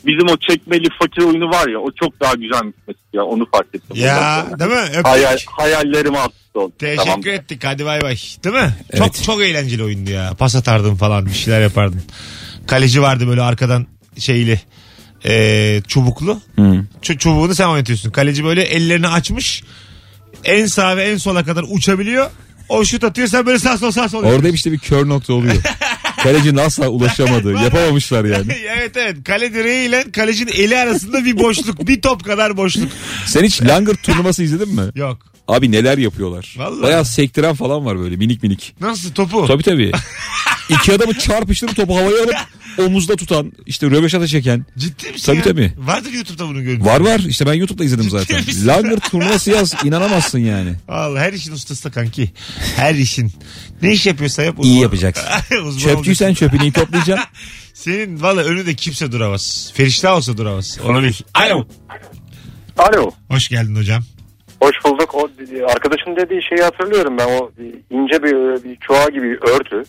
bizim 0.07 0.29
o 0.29 0.37
çekmeli 0.37 0.89
fakir 0.99 1.23
oyunu 1.23 1.51
var 1.51 1.69
ya 1.69 1.79
o 1.79 1.91
çok 1.91 2.21
daha 2.21 2.35
güzelmiş 2.35 2.77
mesela 2.87 3.03
ya 3.13 3.23
onu 3.25 3.47
fark 3.51 3.67
ettim. 3.75 3.97
Ya 3.97 4.47
değil 4.59 4.71
mi? 4.71 4.77
Öptük. 4.77 5.07
Hayal, 5.07 5.39
hayallerim 5.47 6.17
alt 6.17 6.33
üst 6.33 6.57
oldu. 6.57 6.73
Teşekkür 6.79 7.05
Tamam. 7.05 7.29
ettik. 7.29 7.65
Hadi 7.65 7.85
bay 7.85 8.01
bay. 8.01 8.17
Değil 8.45 8.55
mi? 8.57 8.75
Çok 8.97 9.01
Evet. 9.01 9.23
çok 9.27 9.43
eğlenceli 9.43 9.85
oyundu 9.85 10.11
ya. 10.11 10.31
Pas 10.39 10.57
atardın 10.57 10.95
falan 10.95 11.27
bir 11.27 11.31
şeyler 11.33 11.61
yapardın. 11.61 12.03
Kaleci 12.67 13.03
vardı 13.03 13.29
böyle 13.29 13.43
arkadan 13.43 13.87
şeyli 14.19 14.61
e, 15.27 15.83
çubuklu. 15.89 16.41
Hı. 16.57 16.85
Ç- 17.03 17.19
çubuğunu 17.19 17.55
sen 17.55 17.67
oynatıyorsun. 17.69 18.11
Kaleci 18.11 18.45
böyle 18.45 18.63
ellerini 18.63 19.09
açmış. 19.09 19.63
En 20.45 20.67
sağa 20.67 20.97
ve 20.97 21.05
en 21.05 21.17
sola 21.17 21.45
kadar 21.45 21.65
uçabiliyor. 21.71 22.31
O 22.69 22.85
şut 22.85 23.05
atıyor 23.05 23.29
sen 23.29 23.47
böyle 23.47 23.59
sağ 23.59 23.79
sol 23.79 23.91
sağ 23.91 24.09
sol. 24.09 24.23
Orada 24.25 24.49
işte 24.49 24.73
bir 24.73 24.79
kör 24.79 25.09
nokta 25.09 25.33
oluyor. 25.33 25.55
Kalecinin 26.23 26.57
asla 26.57 26.89
ulaşamadığı. 26.89 27.53
Yapamamışlar 27.53 28.25
yani. 28.25 28.53
evet 28.79 28.97
evet. 28.97 29.17
Kale 29.25 29.55
direği 29.55 29.89
ile 29.89 30.05
kalecinin 30.13 30.53
eli 30.53 30.79
arasında 30.79 31.25
bir 31.25 31.39
boşluk. 31.39 31.87
bir 31.89 32.01
top 32.03 32.25
kadar 32.25 32.57
boşluk. 32.57 32.89
Sen 33.27 33.45
hiç 33.45 33.63
langırt 33.63 34.03
turnuvası 34.03 34.43
izledin 34.43 34.75
mi? 34.75 34.83
Yok. 34.95 35.19
Abi 35.49 35.73
neler 35.73 35.99
yapıyorlar. 35.99 36.55
Vallahi. 36.59 36.83
Bayağı 36.83 37.05
sektiren 37.05 37.55
falan 37.55 37.85
var 37.85 37.99
böyle 37.99 38.17
minik 38.17 38.43
minik. 38.43 38.75
Nasıl 38.81 39.13
topu? 39.13 39.47
Tabii 39.47 39.63
tabii. 39.63 39.93
İki 40.69 40.93
adamı 40.93 41.19
çarpıştırıp 41.19 41.77
topu 41.77 41.97
havaya 41.97 42.23
alıp 42.23 42.35
omuzda 42.79 43.17
tutan 43.17 43.53
işte 43.67 43.87
röveşata 43.91 44.27
çeken. 44.27 44.67
Ciddi 44.79 45.13
misin 45.13 45.27
Tabii 45.27 45.37
ya? 45.37 45.43
tabii. 45.43 45.73
Vardır 45.79 46.13
YouTube'da 46.13 46.49
bunun 46.49 46.65
görüntüsü. 46.65 46.91
Var 46.91 47.01
var 47.01 47.19
işte 47.29 47.47
ben 47.47 47.55
YouTube'da 47.55 47.85
izledim 47.85 48.11
zaten. 48.11 48.37
misin? 48.41 48.69
Langırt 48.69 49.11
turnuvası 49.11 49.51
yaz 49.51 49.75
inanamazsın 49.85 50.39
yani. 50.39 50.73
Allah 50.89 51.21
her 51.21 51.33
işin 51.33 51.53
ustası 51.53 51.85
da 51.85 51.91
kanki. 51.91 52.31
Her 52.77 52.95
işin. 52.95 53.33
Ne 53.83 53.93
iş 53.93 54.07
yapıyorsa 54.07 54.43
yap. 54.43 54.57
İyi 54.63 54.73
uzman- 54.73 54.83
yapacaksın. 54.83 55.27
Uzman 55.65 55.79
Çöpçüysen 55.95 56.35
çöpünü 56.35 56.63
iyi 56.63 56.73
toplayacaksın. 56.73 57.27
Senin 57.75 58.23
valla 58.23 58.43
önünde 58.45 58.75
kimse 58.75 59.13
duramaz. 59.13 59.73
Ferişte 59.75 60.09
olsa 60.09 60.37
duramaz. 60.37 60.79
Onu 60.85 61.03
bil. 61.03 61.13
Alo. 61.35 61.67
Alo. 62.79 63.11
Hoş 63.31 63.49
geldin 63.49 63.77
hocam. 63.77 64.03
Hoş 64.61 64.77
bulduk. 64.85 65.15
O 65.15 65.29
arkadaşın 65.73 66.17
dediği 66.17 66.41
şeyi 66.49 66.63
hatırlıyorum 66.63 67.19
ben. 67.19 67.27
O 67.27 67.51
ince 67.91 68.23
bir, 68.23 68.65
bir 68.65 68.77
çuha 68.81 69.09
gibi 69.09 69.23
bir 69.31 69.39
örtü. 69.51 69.83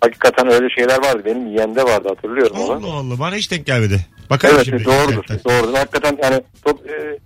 Hakikaten 0.00 0.48
öyle 0.52 0.70
şeyler 0.70 0.98
vardı. 1.04 1.22
Benim 1.24 1.46
yeğende 1.46 1.82
vardı 1.84 2.08
hatırlıyorum 2.08 2.56
onu. 2.56 2.72
Allah 2.72 2.94
Allah 2.98 3.18
bana 3.18 3.34
hiç 3.34 3.50
denk 3.50 3.66
gelmedi. 3.66 4.06
Bakalım 4.30 4.54
Evet 4.56 4.66
şimdi. 4.66 4.84
doğrudur. 4.84 5.12
internetten. 5.24 5.52
Doğrudur. 5.52 5.74
Hakikaten 5.78 6.18
yani 6.22 6.42
top 6.64 6.80
e, 6.90 7.18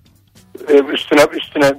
e, 0.75 0.79
üstüne 0.79 1.21
üstüne 1.37 1.73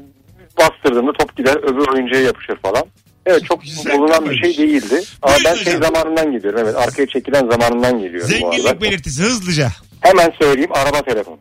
bastırdığında 0.60 1.12
top 1.20 1.38
gider 1.38 1.56
öbür 1.56 1.88
oyuncuya 1.88 2.22
yapışır 2.22 2.56
falan. 2.56 2.84
Evet 3.26 3.46
çok 3.46 3.62
Güzel 3.62 3.98
bulunan 4.00 4.30
bir 4.30 4.36
şey 4.38 4.58
değildi. 4.58 5.02
Ama 5.22 5.36
Buyurun 5.36 5.46
ben 5.46 5.64
şey 5.64 5.76
hocam. 5.76 5.94
zamanından 5.94 6.32
geliyorum. 6.32 6.60
Evet 6.64 6.76
arkaya 6.76 7.08
çekilen 7.08 7.50
zamanından 7.52 8.00
geliyorum 8.00 8.30
bu 8.30 8.34
Zenginlik 8.34 8.66
arada. 8.66 8.82
belirtisi 8.82 9.22
hızlıca. 9.24 9.70
Hemen 10.02 10.34
söyleyeyim 10.42 10.70
araba 10.74 11.02
telefon. 11.02 11.40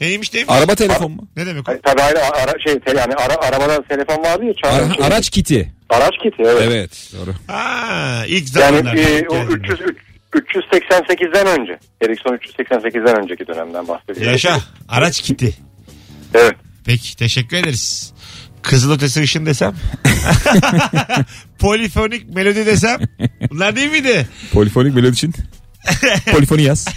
Neymiş 0.00 0.34
neymiş? 0.34 0.52
Araba 0.54 0.74
telefon 0.74 1.12
mu? 1.12 1.28
Ne 1.36 1.46
demek 1.46 1.68
o? 1.68 1.72
Ay, 1.72 1.80
Tabii 1.82 2.02
ayrı 2.02 2.18
ara, 2.24 2.52
şey 2.64 2.80
te- 2.80 2.96
yani 2.98 3.14
ara, 3.14 3.34
arabada 3.36 3.82
telefon 3.88 4.24
vardı 4.24 4.44
ya. 4.44 4.52
çağrı- 4.52 4.84
Ara- 4.86 4.94
şey, 4.94 5.04
araç 5.06 5.30
kiti. 5.30 5.72
Araç 5.90 6.14
kiti 6.22 6.42
evet. 6.42 6.62
Evet 6.66 7.10
doğru. 7.18 7.34
Ha, 7.46 8.22
ilk 8.26 8.56
Yani 8.56 8.76
zamanlar. 8.78 8.94
e, 8.94 9.28
o 9.28 9.44
300 9.46 9.80
üç- 9.80 9.96
388'den 10.34 11.46
önce. 11.60 11.78
Ericsson 12.02 12.34
388'den 12.36 13.22
önceki 13.22 13.46
dönemden 13.46 13.88
bahsediyorum. 13.88 14.32
Yaşa. 14.32 14.60
Araç 14.88 15.20
kiti. 15.20 15.54
Evet. 16.34 16.54
Peki 16.84 17.16
teşekkür 17.16 17.56
ederiz. 17.56 18.12
Kızılötesi 18.62 19.22
ışın 19.22 19.46
desem. 19.46 19.74
Polifonik 21.58 22.34
melodi 22.34 22.66
desem. 22.66 23.00
Bunlar 23.50 23.76
değil 23.76 23.90
miydi? 23.90 24.26
Polifonik 24.52 24.94
melodi 24.94 25.12
için. 25.12 25.34
Polifoni 26.32 26.62
yaz. 26.62 26.86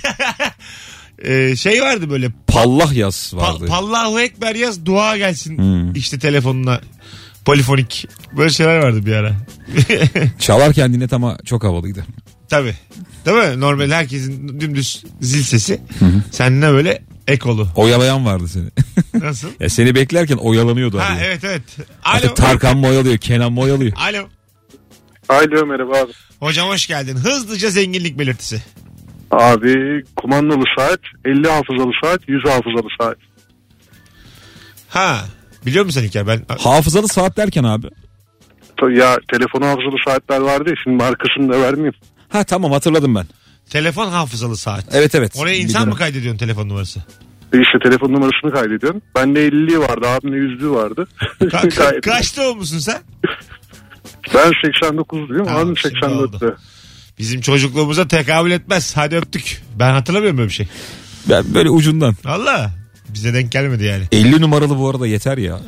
Ee, 1.23 1.55
şey 1.55 1.81
vardı 1.81 2.09
böyle. 2.09 2.31
Pallah 2.47 2.93
yaz 2.93 3.15
Pa- 3.15 3.38
vardı. 3.38 3.65
Pallahu 3.65 4.19
Ekber 4.19 4.55
yaz 4.55 4.85
dua 4.85 5.17
gelsin. 5.17 5.57
Hmm. 5.57 5.95
işte 5.95 6.19
telefonuna. 6.19 6.81
Polifonik. 7.45 8.07
Böyle 8.38 8.49
şeyler 8.49 8.77
vardı 8.77 9.05
bir 9.05 9.13
ara. 9.13 9.35
Çalarken 10.39 10.93
dinlet 10.93 11.13
ama 11.13 11.38
çok 11.45 11.63
havalıydı. 11.63 12.05
Tabii. 12.49 12.75
Değil 13.25 13.38
mi? 13.38 13.59
Normal 13.59 13.91
herkesin 13.91 14.59
dümdüz 14.59 15.03
zil 15.21 15.43
sesi. 15.43 15.81
Seninle 16.31 16.71
böyle 16.71 17.03
ekolu. 17.27 17.67
Oyalayan 17.75 18.25
vardı 18.25 18.47
seni. 18.47 18.65
Nasıl? 19.23 19.47
ya 19.59 19.69
seni 19.69 19.95
beklerken 19.95 20.38
oyalanıyordu 20.38 20.99
ha 20.99 21.13
abi. 21.13 21.21
evet 21.25 21.43
evet. 21.43 21.61
Artık 22.03 22.29
Alo. 22.29 22.35
Tarkan 22.35 22.77
mı 22.77 22.88
oyalıyor, 22.88 23.17
Kenan 23.17 23.53
mı 23.53 23.61
oyalıyor? 23.61 23.93
Alo. 23.97 24.27
Alo 25.29 25.65
merhaba 25.65 25.97
abi. 25.97 26.11
Hocam 26.39 26.67
hoş 26.69 26.88
geldin. 26.88 27.15
Hızlıca 27.15 27.69
zenginlik 27.69 28.19
belirtisi. 28.19 28.63
Abi 29.31 30.03
kumandalı 30.15 30.63
saat, 30.77 31.00
50 31.25 31.48
hafızalı 31.50 31.91
saat, 32.03 32.29
100 32.29 32.43
hafızalı 32.45 32.88
saat. 33.01 33.17
Ha. 34.89 35.19
Biliyor 35.65 35.86
musun 35.86 36.00
sen 36.01 36.07
İlker? 36.07 36.27
Ben 36.27 36.41
Hafızalı 36.59 37.07
saat 37.07 37.38
derken 37.38 37.63
abi. 37.63 37.88
Ya 38.91 39.17
telefonu 39.31 39.65
hafızalı 39.65 39.95
saatler 40.05 40.39
vardı 40.39 40.69
ya 40.69 40.75
şimdi 40.83 40.95
markasını 41.03 41.53
da 41.53 41.62
vermeyeyim. 41.62 41.93
Ha 42.29 42.43
tamam 42.43 42.71
hatırladım 42.71 43.15
ben. 43.15 43.25
telefon 43.69 44.07
hafızalı 44.07 44.57
saat. 44.57 44.86
Evet 44.91 45.15
evet. 45.15 45.33
Oraya 45.38 45.55
insan 45.55 45.81
dönem. 45.81 45.89
mı 45.93 45.95
kaydediyorsun 46.00 46.38
telefon 46.39 46.69
numarası? 46.69 47.00
İşte 47.53 47.79
telefon 47.83 48.13
numarasını 48.13 48.51
kaydediyorsun. 48.53 49.01
Bende 49.15 49.48
50'liği 49.48 49.79
vardı 49.79 50.07
abimde 50.07 50.36
100'lüğü 50.38 50.71
vardı. 50.71 51.07
Ka- 51.41 51.69
ka- 51.69 52.01
kaçta 52.01 52.50
olmuşsun 52.50 52.79
sen? 52.79 53.01
Ben 54.33 54.51
89'luyum 54.51 55.45
Tamam, 55.45 55.65
abim 55.65 55.77
şimdi 55.77 55.93
84'lü. 55.95 56.55
Bizim 57.19 57.41
çocukluğumuza 57.41 58.07
tekabül 58.07 58.51
etmez. 58.51 58.97
Hadi 58.97 59.15
öptük. 59.15 59.61
Ben 59.79 59.91
hatırlamıyorum 59.91 60.38
böyle 60.38 60.49
bir 60.49 60.53
şey. 60.53 60.67
Ben 61.29 61.53
böyle 61.53 61.69
ucundan. 61.69 62.15
Valla. 62.25 62.71
Bize 63.09 63.33
denk 63.33 63.51
gelmedi 63.51 63.83
yani. 63.83 64.03
50 64.11 64.41
numaralı 64.41 64.77
bu 64.79 64.89
arada 64.89 65.07
yeter 65.07 65.38
ya. 65.38 65.59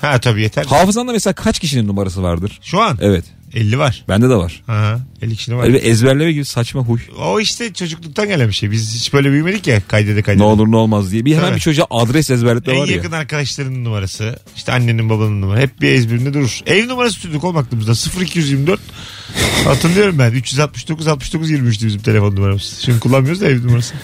Ha 0.00 0.18
tabii 0.20 0.42
yeter. 0.42 0.64
Hafızanda 0.64 1.12
mesela 1.12 1.34
kaç 1.34 1.58
kişinin 1.58 1.88
numarası 1.88 2.22
vardır? 2.22 2.58
Şu 2.62 2.80
an 2.80 2.98
Evet. 3.00 3.24
50 3.54 3.78
var. 3.78 4.04
Bende 4.08 4.28
de 4.30 4.34
var. 4.34 4.62
Ha, 4.66 5.00
50 5.22 5.36
kişinin 5.36 5.56
var. 5.56 5.64
Öyle 5.64 5.74
bir 5.74 5.82
ezberleme 5.84 6.32
gibi 6.32 6.44
saçma 6.44 6.82
huy. 6.82 6.98
O 7.18 7.40
işte 7.40 7.72
çocukluktan 7.72 8.28
gelen 8.28 8.48
bir 8.48 8.52
şey. 8.52 8.70
Biz 8.70 8.94
hiç 8.94 9.12
böyle 9.12 9.30
büyümedik 9.30 9.66
ya 9.66 9.80
kaydede 9.88 10.16
Ne 10.18 10.22
kaydede. 10.22 10.42
olur 10.44 10.70
ne 10.70 10.76
olmaz 10.76 11.12
diye. 11.12 11.24
Bir 11.24 11.36
hemen 11.36 11.44
Evet. 11.46 11.56
bir 11.56 11.60
çocuğa 11.60 11.86
adres 11.90 12.30
ezberletme 12.30 12.72
En 12.72 12.80
var 12.80 12.88
ya. 12.88 12.96
yakın 12.96 13.12
arkadaşlarının 13.12 13.84
numarası. 13.84 14.38
işte 14.56 14.72
annenin 14.72 15.10
babanın 15.10 15.40
numarası. 15.42 15.62
Hep 15.62 15.80
bir 15.80 15.92
ezberinde 15.92 16.34
durur. 16.34 16.60
Ev 16.66 16.88
numarası 16.88 17.20
tuttuk 17.20 17.44
oğlum 17.44 17.56
aklımızda. 17.56 18.20
0224. 18.22 18.80
Hatırlıyorum 19.64 20.18
ben. 20.18 20.32
369 20.32 21.06
69 21.08 21.50
23'tü 21.50 21.86
bizim 21.86 22.00
telefon 22.00 22.36
numaramız. 22.36 22.78
Şimdi 22.84 23.00
kullanmıyoruz 23.00 23.40
da 23.40 23.46
ev 23.48 23.62
numarası. 23.66 23.94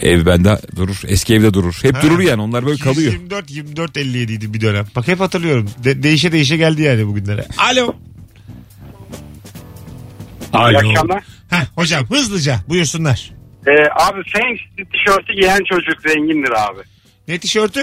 Ev 0.00 0.26
bende 0.26 0.60
durur. 0.76 1.00
Eski 1.06 1.34
evde 1.34 1.54
durur. 1.54 1.78
Hep 1.82 1.94
Ha. 1.96 2.02
durur 2.02 2.20
yani 2.20 2.42
onlar 2.42 2.66
böyle 2.66 2.78
kalıyor. 2.78 3.12
24 3.12 3.50
24 3.50 3.96
57 3.96 4.32
idi 4.32 4.54
bir 4.54 4.60
dönem. 4.60 4.86
Bak 4.96 5.08
hep 5.08 5.20
hatırlıyorum. 5.20 5.70
De- 5.84 6.02
değişe 6.02 6.32
değişe 6.32 6.56
geldi 6.56 6.82
yani 6.82 7.06
bugünlere. 7.06 7.46
Alo. 7.58 7.94
İyi 10.54 10.78
akşamlar. 10.78 11.22
Heh, 11.50 11.64
hocam 11.74 12.04
hızlıca 12.10 12.56
buyursunlar. 12.68 13.30
Ee, 13.66 13.70
abi 13.94 14.22
Fangs 14.32 14.60
tişörtü 14.92 15.32
giyen 15.32 15.60
çocuk 15.70 16.02
zengindir 16.08 16.50
abi. 16.52 16.80
Ne 17.28 17.38
tişörtü? 17.38 17.80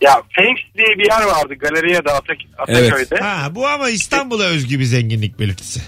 Ya 0.00 0.12
Fangs 0.12 0.60
diye 0.76 0.98
bir 0.98 1.10
yer 1.10 1.22
vardı 1.26 1.54
galeriye 1.54 2.04
de 2.04 2.10
Atak 2.10 2.36
Ataköy'de. 2.58 3.16
Ha, 3.16 3.54
bu 3.54 3.68
ama 3.68 3.88
İstanbul'a 3.88 4.44
özgü 4.44 4.78
bir 4.78 4.84
zenginlik 4.84 5.38
belirtisi. 5.38 5.80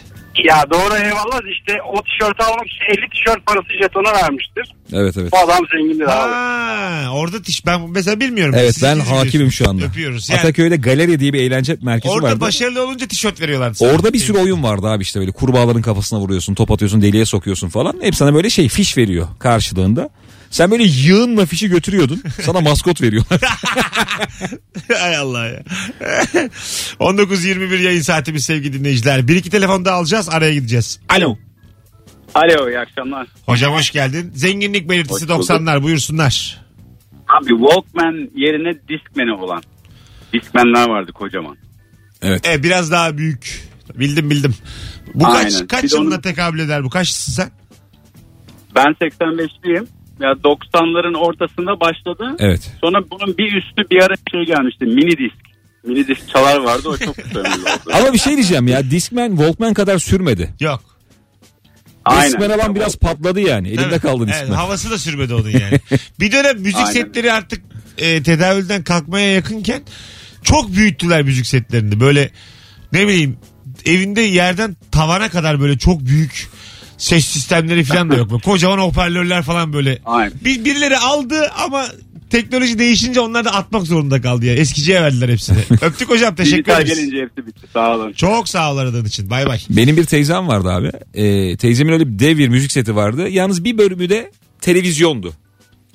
Ya 0.45 0.65
doğru 0.73 0.95
eyvallah 0.97 1.41
işte 1.53 1.73
o 1.93 2.03
tişörtü 2.03 2.43
almak 2.43 2.67
için 2.67 3.03
50 3.03 3.11
tişört 3.11 3.47
parası 3.47 3.67
jetona 3.83 4.13
vermiştir. 4.23 4.75
Evet 4.93 5.17
evet. 5.19 5.33
Bu 5.33 5.39
adam 5.39 5.65
zengindir 5.73 6.05
abi. 6.05 6.33
Ha, 6.33 7.11
orada 7.13 7.43
tiş 7.43 7.67
ben 7.67 7.91
mesela 7.91 8.21
bilmiyorum. 8.21 8.55
Evet 8.59 8.75
Siz 8.75 8.83
ben 8.83 8.93
biliyorsunuz. 8.99 9.19
hakimim 9.25 9.53
şu 9.53 9.71
anda. 9.71 9.85
Öpüyoruz. 9.85 10.31
Yani 10.31 10.41
Ataköy'de 10.41 10.77
galeri 10.77 11.21
diye 11.21 11.33
bir 11.33 11.41
eğlence 11.41 11.77
merkezi 11.83 12.15
orada 12.15 12.27
vardı. 12.27 12.41
başarılı 12.41 12.87
olunca 12.87 13.07
tişört 13.07 13.41
veriyorlardı. 13.41 13.75
sana. 13.75 13.93
Orada 13.93 14.13
bir 14.13 14.19
sürü 14.19 14.39
oyun 14.39 14.63
vardı 14.63 14.87
abi 14.87 15.03
işte 15.03 15.21
böyle 15.21 15.31
kurbağaların 15.33 15.83
kafasına 15.83 16.19
vuruyorsun, 16.21 16.55
top 16.55 16.71
atıyorsun, 16.71 17.03
deliğe 17.03 17.25
sokuyorsun 17.25 17.69
falan. 17.69 17.95
Hep 18.03 18.15
sana 18.15 18.35
böyle 18.35 18.51
şey 18.51 18.69
fiş 18.69 18.97
veriyor 18.99 19.29
karşılığında. 19.39 20.11
Sen 20.55 20.71
böyle 20.71 20.83
yığınla 20.85 21.47
fişi 21.47 21.69
götürüyordun. 21.69 22.23
Sana 22.43 22.61
maskot 22.61 23.03
veriyorlar. 23.03 23.41
Hay 25.01 25.17
Allah 25.17 25.47
ya. 25.47 25.63
19.21 27.01 27.83
yayın 27.83 28.01
saatimiz 28.01 28.45
sevgili 28.45 28.73
dinleyiciler. 28.73 29.29
Bir 29.29 29.37
iki 29.37 29.51
telefon 29.51 29.85
daha 29.85 29.97
alacağız 29.97 30.29
araya 30.29 30.55
gideceğiz. 30.55 31.01
Alo. 31.09 31.37
Alo 32.35 32.69
iyi 32.69 32.79
akşamlar. 32.79 33.27
Hocam 33.47 33.73
hoş 33.75 33.91
geldin. 33.91 34.33
Zenginlik 34.35 34.89
belirtisi 34.91 35.25
Hoş 35.25 35.29
bulduk. 35.29 35.51
90'lar 35.51 35.83
buyursunlar. 35.83 36.61
Abi 37.29 37.49
Walkman 37.49 38.31
yerine 38.35 38.73
Discman'i 38.89 39.33
olan. 39.45 39.63
Discman'ler 40.33 40.89
vardı 40.89 41.13
kocaman. 41.13 41.57
evet. 42.23 42.49
E, 42.49 42.63
biraz 42.63 42.91
daha 42.91 43.19
büyük. 43.19 43.69
Bildim 43.95 44.31
bildim. 44.31 44.55
Bu 45.15 45.25
kaç, 45.25 45.55
Aynen. 45.55 45.67
kaç 45.67 45.85
Bir 45.85 45.91
de 45.91 45.95
yılına 45.97 46.15
onun- 46.15 46.21
tekabül 46.23 46.59
eder 46.59 46.85
bu? 46.85 46.91
Kaçsın 46.91 47.33
sen? 47.33 47.51
Ben 48.75 48.87
85'liyim. 49.03 49.87
Ya 50.21 50.31
90'ların 50.31 51.17
ortasında 51.17 51.81
başladı. 51.81 52.37
Evet. 52.39 52.73
Sonra 52.81 52.99
bunun 53.11 53.39
bir 53.39 53.53
üstü 53.53 53.91
bir 53.91 54.03
ara 54.03 54.15
şey 54.33 54.45
gelmişti. 54.45 54.85
Mini 54.85 55.11
disk. 55.19 55.45
Mini 55.85 56.09
disk 56.09 56.29
çalar 56.29 56.61
vardı 56.61 56.89
o 56.89 56.97
çok 56.97 57.19
önemli 57.19 57.49
oldu. 57.49 57.93
Ama 57.93 58.13
bir 58.13 58.19
şey 58.19 58.35
diyeceğim 58.35 58.69
ya 58.69 58.91
Discman 58.91 59.29
Walkman 59.29 59.75
kadar 59.75 59.99
sürmedi. 59.99 60.55
Yok. 60.61 60.83
Discman 62.11 62.51
alan 62.51 62.75
biraz 62.75 62.97
patladı 62.97 63.41
yani. 63.41 63.69
Elimde 63.69 63.85
Evet, 63.85 64.03
kaldı 64.03 64.25
evet, 64.29 64.35
Discman. 64.41 64.57
havası 64.57 64.91
da 64.91 64.99
sürmedi 64.99 65.35
onun 65.35 65.51
yani. 65.51 65.81
bir 66.21 66.33
dönem 66.33 66.59
müzik 66.59 66.77
Aynen. 66.77 66.93
setleri 66.93 67.33
artık 67.33 67.63
e, 67.99 68.23
tedavülden 68.23 68.85
kalkmaya 68.85 69.33
yakınken 69.35 69.83
çok 70.43 70.73
büyüttüler 70.73 71.23
müzik 71.23 71.47
setlerini. 71.47 72.01
Böyle 72.01 72.31
ne 72.93 73.09
bileyim 73.09 73.39
evinde 73.87 74.21
yerden 74.21 74.77
tavana 74.93 75.29
kadar 75.29 75.61
böyle 75.61 75.79
çok 75.79 76.01
büyük 76.01 76.49
ses 76.99 77.25
sistemleri 77.25 77.85
falan 77.85 78.11
da 78.11 78.17
yok. 78.17 78.31
Böyle 78.31 78.43
kocaman 78.43 78.79
hoparlörler 78.79 79.43
falan 79.43 79.73
böyle. 79.73 79.99
Aynen. 80.05 80.33
Bir, 80.45 80.65
birileri 80.65 80.99
aldı 80.99 81.51
ama 81.65 81.87
teknoloji 82.31 82.79
değişince 82.79 83.21
onlar 83.21 83.45
da 83.45 83.55
atmak 83.55 83.87
zorunda 83.87 84.21
kaldı 84.21 84.47
ya. 84.47 84.55
Eskiciye 84.55 85.03
verdiler 85.03 85.29
hepsini. 85.29 85.59
Öptük 85.83 86.11
hocam 86.11 86.35
teşekkür 86.35 86.73
ederiz. 86.73 86.95
gelince 86.95 87.23
hepsi 87.23 87.47
bitti. 87.47 87.67
Sağ 87.73 87.97
olun. 87.97 88.13
Çok 88.13 88.49
sağ 88.49 88.73
ol 88.73 88.77
aradığın 88.77 89.05
için. 89.05 89.31
Bay 89.31 89.47
bay. 89.47 89.61
Benim 89.71 89.97
bir 89.97 90.05
teyzem 90.05 90.49
vardı 90.49 90.69
abi. 90.71 90.91
Ee, 91.15 91.57
teyzemin 91.57 91.93
öyle 91.93 92.09
bir 92.09 92.19
dev 92.19 92.39
bir 92.39 92.49
müzik 92.49 92.73
seti 92.73 92.97
vardı. 92.97 93.29
Yalnız 93.29 93.65
bir 93.65 93.79
bölümü 93.79 94.09
de 94.09 94.31
televizyondu. 94.61 95.33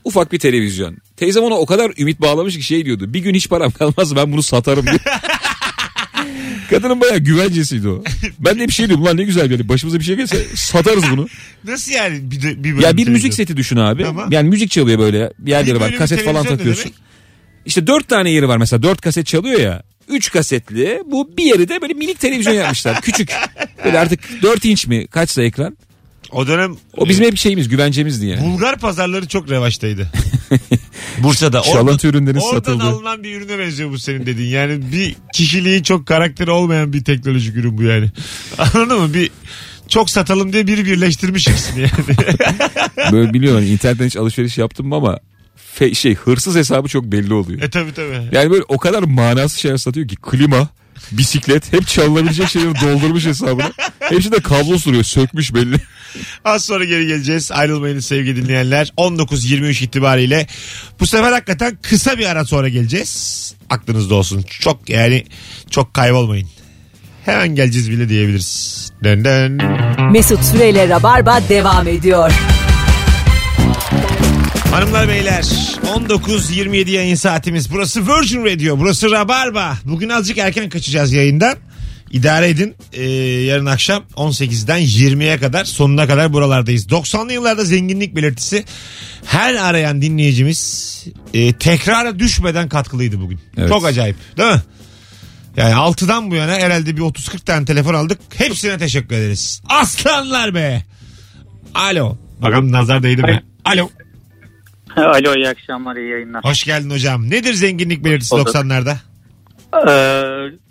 Ufak 0.03 0.31
bir 0.31 0.39
televizyon. 0.39 0.97
Teyzem 1.17 1.43
ona 1.43 1.55
o 1.55 1.65
kadar 1.65 1.91
ümit 1.97 2.21
bağlamış 2.21 2.57
ki 2.57 2.63
şey 2.63 2.85
diyordu. 2.85 3.13
Bir 3.13 3.19
gün 3.19 3.33
hiç 3.33 3.49
param 3.49 3.71
kalmaz 3.71 4.15
ben 4.15 4.31
bunu 4.31 4.43
satarım 4.43 4.85
diyor. 4.85 4.99
Kadının 6.69 7.01
bayağı 7.01 7.17
güvencesiydi 7.17 7.87
o. 7.89 8.03
Ben 8.39 8.59
de 8.59 8.67
bir 8.67 8.73
şey 8.73 8.87
diyordum 8.87 9.05
lan 9.05 9.17
ne 9.17 9.23
güzel 9.23 9.51
yani 9.51 9.69
başımıza 9.69 9.99
bir 9.99 10.03
şey 10.03 10.15
gelse 10.15 10.45
satarız 10.55 11.03
bunu. 11.11 11.27
Nasıl 11.63 11.91
yani 11.91 12.31
bir, 12.31 12.41
de- 12.41 12.63
bir 12.63 12.71
bölüm 12.71 12.79
Ya 12.79 12.97
bir 12.97 13.07
müzik 13.07 13.33
seti 13.33 13.57
düşün 13.57 13.77
abi. 13.77 14.03
Tamam. 14.03 14.31
Yani 14.31 14.49
müzik 14.49 14.71
çalıyor 14.71 14.99
böyle 14.99 15.33
bir 15.39 15.51
yerleri 15.51 15.79
var 15.79 15.87
bölüm 15.87 15.97
kaset 15.99 16.17
falan 16.23 16.33
televizyon 16.33 16.53
ne 16.53 16.57
takıyorsun. 16.57 16.83
demek? 16.83 16.95
İşte 17.65 17.87
dört 17.87 18.07
tane 18.07 18.31
yeri 18.31 18.47
var 18.47 18.57
mesela 18.57 18.83
dört 18.83 19.01
kaset 19.01 19.25
çalıyor 19.25 19.59
ya. 19.59 19.83
Üç 20.07 20.31
kasetli 20.31 21.03
bu 21.05 21.37
bir 21.37 21.43
yeri 21.43 21.69
de 21.69 21.81
böyle 21.81 21.93
minik 21.93 22.19
televizyon 22.19 22.53
yapmışlar 22.53 23.01
küçük. 23.01 23.31
Böyle 23.85 23.99
artık 23.99 24.19
dört 24.41 24.65
inç 24.65 24.87
mi 24.87 25.07
kaçsa 25.07 25.43
ekran. 25.43 25.77
O 26.31 26.47
dönem 26.47 26.75
O 26.97 27.09
bizim 27.09 27.25
hep 27.25 27.37
şeyimiz 27.37 27.69
güvencemizdi 27.69 28.25
yani. 28.25 28.41
Bulgar 28.41 28.79
pazarları 28.79 29.27
çok 29.27 29.49
revaçtaydı. 29.49 30.11
Bursa'da. 31.23 31.61
Çalıntı 31.61 32.07
ürünlerin 32.07 32.37
oradan 32.37 32.55
satıldığı. 32.57 32.83
alınan 32.83 33.23
bir 33.23 33.35
ürüne 33.41 33.59
benziyor 33.59 33.91
bu 33.91 33.99
senin 33.99 34.25
dediğin. 34.25 34.49
Yani 34.49 34.91
bir 34.91 35.15
kişiliği 35.33 35.83
çok 35.83 36.05
karakteri 36.05 36.51
olmayan 36.51 36.93
bir 36.93 37.03
teknolojik 37.03 37.55
ürün 37.55 37.77
bu 37.77 37.83
yani. 37.83 38.09
Anladın 38.57 39.01
mı? 39.01 39.13
Bir 39.13 39.31
çok 39.87 40.09
satalım 40.09 40.53
diye 40.53 40.67
biri 40.67 40.85
birleştirmiş 40.85 41.47
ikisini 41.47 41.79
yani. 41.81 42.17
Böyle 43.11 43.33
biliyorum 43.33 43.63
internetten 43.63 44.05
hiç 44.05 44.17
alışveriş 44.17 44.57
yaptım 44.57 44.93
ama 44.93 45.19
fe- 45.79 45.95
şey 45.95 46.15
hırsız 46.15 46.55
hesabı 46.55 46.87
çok 46.87 47.03
belli 47.05 47.33
oluyor. 47.33 47.61
e 47.61 47.69
tabi 47.69 47.93
tabi. 47.93 48.13
Yani 48.31 48.51
böyle 48.51 48.63
o 48.67 48.77
kadar 48.77 49.03
manasız 49.03 49.57
şeyler 49.57 49.77
satıyor 49.77 50.07
ki 50.07 50.15
klima, 50.15 50.67
bisiklet 51.11 51.73
hep 51.73 51.87
çalınabilecek 51.87 52.49
şeyleri 52.49 52.73
doldurmuş 52.81 53.25
hesabına. 53.25 53.71
Hepsi 53.99 54.31
de 54.31 54.39
kablo 54.39 54.77
sürüyor 54.77 55.03
sökmüş 55.03 55.53
belli. 55.53 55.75
Az 56.45 56.65
sonra 56.65 56.85
geri 56.85 57.07
geleceğiz. 57.07 57.51
Ayrılmayın 57.51 57.99
sevgili 57.99 58.43
dinleyenler. 58.43 58.93
19-23 58.97 59.83
itibariyle 59.83 60.47
bu 60.99 61.07
sefer 61.07 61.31
hakikaten 61.31 61.77
kısa 61.81 62.17
bir 62.17 62.25
ara 62.25 62.45
sonra 62.45 62.69
geleceğiz. 62.69 63.55
Aklınızda 63.69 64.15
olsun. 64.15 64.45
Çok 64.59 64.89
yani 64.89 65.25
çok 65.69 65.93
kaybolmayın. 65.93 66.47
Hemen 67.25 67.55
geleceğiz 67.55 67.91
bile 67.91 68.09
diyebiliriz. 68.09 68.89
Dön 69.03 69.25
dön. 69.25 69.59
Mesut 70.11 70.43
Süreyle 70.43 70.89
Rabarba 70.89 71.41
devam 71.49 71.87
ediyor. 71.87 72.31
Hanımlar 74.71 75.07
beyler 75.07 75.43
19.27 75.95 76.89
yayın 76.89 77.15
saatimiz. 77.15 77.71
Burası 77.71 78.01
Virgin 78.07 78.45
Radio. 78.45 78.79
Burası 78.79 79.11
Rabarba. 79.11 79.77
Bugün 79.85 80.09
azıcık 80.09 80.37
erken 80.37 80.69
kaçacağız 80.69 81.13
yayından. 81.13 81.55
İdare 82.11 82.49
edin. 82.49 82.75
Ee, 82.93 83.03
yarın 83.45 83.65
akşam 83.65 84.03
18'den 84.15 84.79
20'ye 84.81 85.37
kadar 85.37 85.65
sonuna 85.65 86.07
kadar 86.07 86.33
buralardayız. 86.33 86.87
90'lı 86.87 87.33
yıllarda 87.33 87.63
zenginlik 87.63 88.15
belirtisi 88.15 88.65
her 89.25 89.55
arayan 89.55 90.01
dinleyicimiz 90.01 90.89
e, 91.33 91.53
tekrara 91.53 92.19
düşmeden 92.19 92.69
katkılıydı 92.69 93.19
bugün. 93.21 93.39
Evet. 93.57 93.69
Çok 93.69 93.85
acayip 93.85 94.15
değil 94.37 94.49
mi? 94.49 94.61
Yani 95.57 95.73
6'dan 95.73 96.31
bu 96.31 96.35
yana 96.35 96.51
herhalde 96.51 96.97
bir 96.97 97.01
30-40 97.01 97.39
tane 97.45 97.65
telefon 97.65 97.93
aldık. 97.93 98.19
Hepsine 98.37 98.77
teşekkür 98.77 99.15
ederiz. 99.15 99.61
Aslanlar 99.69 100.55
be. 100.55 100.83
Alo. 101.75 102.17
Bakalım 102.41 102.71
nazar 102.71 103.03
değdi 103.03 103.21
mi? 103.21 103.43
Alo. 103.65 103.89
Alo 104.95 105.35
iyi 105.35 105.49
akşamlar 105.49 105.95
iyi 105.95 106.09
yayınlar. 106.11 106.43
Hoş 106.43 106.63
geldin 106.63 106.89
hocam. 106.89 107.29
Nedir 107.29 107.53
zenginlik 107.53 108.03
belirtisi 108.03 108.31
Bulduk. 108.31 108.55
90'larda? 108.55 108.95
Ee, 109.73 109.91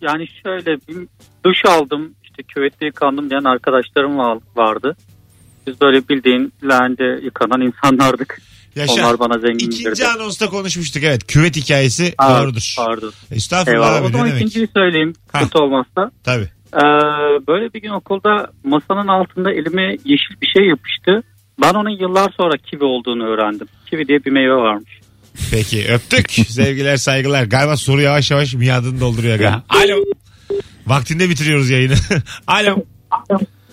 yani 0.00 0.26
şöyle 0.42 0.76
bir 0.88 0.96
duş 1.44 1.64
aldım 1.66 2.14
işte 2.24 2.42
küvette 2.42 2.86
yıkandım 2.86 3.30
diyen 3.30 3.44
arkadaşlarım 3.44 4.18
var- 4.18 4.38
vardı. 4.56 4.96
Biz 5.66 5.80
böyle 5.80 6.08
bildiğin 6.08 6.52
leğende 6.68 7.24
yıkanan 7.24 7.60
insanlardık. 7.60 8.38
Yaşa. 8.76 8.92
Onlar 8.92 9.18
bana 9.18 9.38
zengin 9.38 9.54
İkinci 9.70 9.82
girdi. 9.84 10.06
anonsta 10.06 10.46
konuşmuştuk 10.46 11.02
evet. 11.04 11.26
Küvet 11.26 11.56
hikayesi 11.56 12.14
Ha, 12.18 12.40
doğrudur. 12.42 12.74
Pardon. 12.78 13.12
Estağfurullah 13.30 13.74
Eyvallah. 13.94 13.96
abi 14.10 14.16
O 14.16 14.24
ne 14.24 14.28
demek. 14.28 14.36
ikinciyi 14.36 14.68
söyleyeyim. 14.76 15.12
Ha. 15.32 15.38
Sıkıntı 15.38 15.64
olmazsa. 15.64 16.10
Tabii. 16.24 16.48
Ee, 16.74 16.80
böyle 17.48 17.72
bir 17.74 17.80
gün 17.82 17.90
okulda 17.90 18.50
masanın 18.64 19.08
altında 19.08 19.52
elime 19.52 19.96
yeşil 20.04 20.40
bir 20.42 20.46
şey 20.56 20.68
yapıştı. 20.68 21.22
Ben 21.62 21.74
onun 21.74 21.90
yıllar 21.90 22.32
sonra 22.36 22.56
kivi 22.56 22.84
olduğunu 22.84 23.24
öğrendim. 23.26 23.66
Kivi 23.90 24.08
diye 24.08 24.24
bir 24.24 24.30
meyve 24.30 24.54
varmış. 24.54 24.97
Peki 25.50 25.86
öptük. 25.92 26.30
Sevgiler 26.48 26.96
saygılar. 26.96 27.44
Galiba 27.44 27.76
soru 27.76 28.00
yavaş 28.00 28.30
yavaş 28.30 28.54
miadını 28.54 29.00
dolduruyor. 29.00 29.34
Aga. 29.34 29.62
Alo. 29.68 30.04
Vaktinde 30.86 31.30
bitiriyoruz 31.30 31.70
yayını. 31.70 31.94
Alo. 32.46 32.76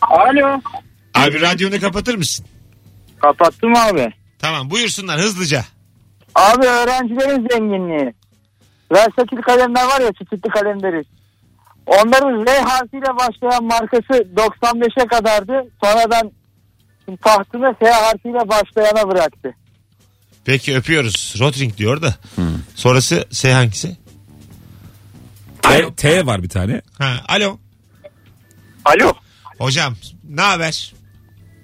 Alo. 0.02 0.62
Abi 1.14 1.42
radyonu 1.42 1.80
kapatır 1.80 2.16
mısın? 2.16 2.46
Kapattım 3.22 3.76
abi. 3.76 4.14
Tamam 4.40 4.70
buyursunlar 4.70 5.20
hızlıca. 5.20 5.66
Abi 6.36 6.66
öğrencilerin 6.66 7.48
zenginliği. 7.52 8.14
Versatil 8.92 9.42
kalemler 9.42 9.86
var 9.86 10.02
ya 10.02 10.12
çeşitli 10.14 10.50
kalem 10.50 10.84
deriz. 10.84 11.06
Onların 11.86 12.46
R 12.48 12.60
harfiyle 12.60 13.18
başlayan 13.18 13.64
markası 13.64 14.14
95'e 14.36 15.08
kadardı. 15.08 15.72
Sonradan 15.84 16.32
tahtını 17.22 17.76
S 17.82 17.92
harfiyle 17.92 18.50
başlayana 18.50 19.10
bıraktı. 19.12 19.56
Peki 20.46 20.76
öpüyoruz. 20.76 21.36
Rotring 21.40 21.78
diyor 21.78 22.02
da. 22.02 22.16
Sonrası 22.76 23.26
S 23.32 23.54
hangisi? 23.54 23.98
T, 25.62 25.96
T 25.96 26.26
var 26.26 26.44
bir 26.44 26.50
tane. 26.50 26.82
Ha, 26.98 27.14
alo. 27.28 27.58
Alo. 28.86 29.14
Hocam 29.58 29.94
ne 30.30 30.42
haber? 30.42 30.94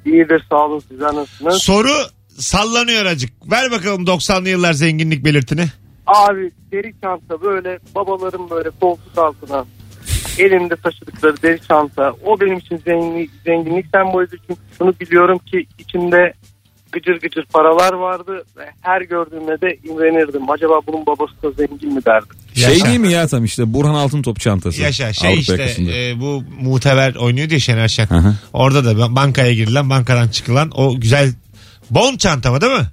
İyidir 0.06 0.46
sağ 0.50 0.66
olun 0.66 0.80
sizler 0.80 1.16
nasılsınız? 1.16 1.64
Soru 1.64 1.94
sallanıyor 2.38 3.06
acık. 3.06 3.52
Ver 3.52 3.72
bakalım 3.72 4.06
90'lı 4.06 4.50
yıllar 4.50 4.74
zenginlik 4.74 5.26
belirtini. 5.26 5.66
Abi 6.08 6.52
deri 6.72 6.94
çanta 7.02 7.42
böyle 7.42 7.80
babaların 7.96 8.50
böyle 8.50 8.70
koltuk 8.70 9.18
altına 9.18 9.66
elimde 10.38 10.76
taşıdıkları 10.76 11.42
deri 11.42 11.60
çanta. 11.68 12.14
O 12.26 12.40
benim 12.40 12.58
için 12.58 12.78
zenginlik, 12.78 13.30
zenginlik 13.46 13.86
sembolüdür. 13.94 14.40
Çünkü 14.48 14.62
şunu 14.78 14.94
biliyorum 15.00 15.38
ki 15.38 15.66
içinde 15.78 16.34
gıcır 16.92 17.20
gıcır 17.22 17.46
paralar 17.46 17.94
vardı 17.94 18.44
ve 18.58 18.66
her 18.82 19.02
gördüğümde 19.02 19.62
de 19.62 19.78
imrenirdim. 19.90 20.50
Acaba 20.50 20.74
bunun 20.88 21.06
babası 21.06 21.34
da 21.44 21.52
zengin 21.52 21.94
mi 21.94 22.06
derdim. 22.06 22.38
Şey 22.54 22.74
Yaşa. 22.74 22.86
değil 22.86 23.00
mi 23.00 23.12
ya 23.12 23.28
tam 23.28 23.46
işte 23.46 23.74
Burhan 23.74 23.94
Altıntop 23.94 24.40
çantası. 24.40 24.82
Yaşa 24.82 25.14
şey 25.14 25.30
Avrupa 25.30 25.42
işte 25.42 25.62
yakasında. 25.62 25.92
e, 25.92 26.20
bu 26.20 26.44
muteber 26.62 27.16
oynuyor 27.16 27.50
diye 27.50 27.60
Şener 27.60 27.88
Şen. 27.88 28.06
hı. 28.08 28.36
Orada 28.54 28.86
da 28.86 28.92
ban- 28.92 29.16
bankaya 29.16 29.54
girilen 29.54 29.90
bankadan 29.90 30.28
çıkılan 30.28 30.72
o 30.76 31.00
güzel 31.00 31.34
bon 31.90 32.18
çanta 32.18 32.52
mı 32.52 32.62
değil 32.62 32.74
mi? 32.74 32.88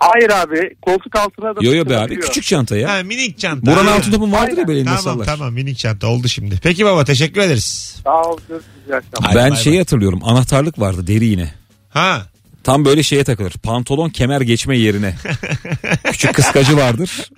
Hayır 0.00 0.30
abi 0.30 0.74
koltuk 0.82 1.16
altına 1.16 1.56
da 1.56 1.60
Yo 1.62 1.74
yo 1.74 1.88
be 1.88 1.98
abi 1.98 2.20
küçük 2.20 2.44
çanta 2.44 2.76
ya. 2.76 2.92
Ha, 2.98 3.02
minik 3.02 3.38
çanta. 3.38 3.66
Burhan 3.66 3.86
Ha. 3.86 3.94
Altıntop'un 3.94 4.32
vardır 4.32 4.56
ya 4.58 4.68
böyle 4.68 4.78
elinde 4.78 4.90
Tamam 4.90 5.02
sallar. 5.02 5.24
tamam 5.24 5.52
minik 5.54 5.78
çanta 5.78 6.06
oldu 6.06 6.28
şimdi. 6.28 6.60
Peki 6.62 6.84
baba 6.84 7.04
teşekkür 7.04 7.40
ederiz. 7.40 7.96
Sağ 8.04 8.22
ol 8.22 8.38
görüşürüz. 8.48 8.72
iyi 8.88 8.94
akşamlar. 8.94 9.20
Hadi 9.22 9.36
ben 9.36 9.50
bay 9.50 9.56
şeyi 9.58 9.72
bay. 9.74 9.78
hatırlıyorum 9.78 10.20
anahtarlık 10.24 10.78
vardı 10.80 11.06
deri 11.06 11.24
yine. 11.24 11.54
Ha 11.88 12.22
Tam 12.66 12.84
böyle 12.84 13.02
şeye 13.02 13.24
takılır. 13.24 13.52
Pantolon 13.62 14.08
kemer 14.08 14.40
geçme 14.40 14.78
yerine. 14.78 15.14
Küçük 16.04 16.34
kıskacı 16.34 16.76
vardır. 16.76 17.30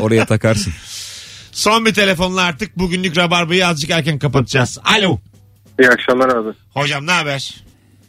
Oraya 0.00 0.26
takarsın. 0.26 0.72
son 1.52 1.86
bir 1.86 1.94
telefonla 1.94 2.42
artık 2.42 2.78
bugünlük 2.78 3.16
rabarbayı 3.16 3.66
azıcık 3.66 3.90
erken 3.90 4.18
kapatacağız. 4.18 4.78
Alo. 4.84 5.18
İyi 5.80 5.88
akşamlar 5.88 6.28
abi. 6.36 6.48
Hocam 6.74 7.06
ne 7.06 7.10
haber? 7.10 7.64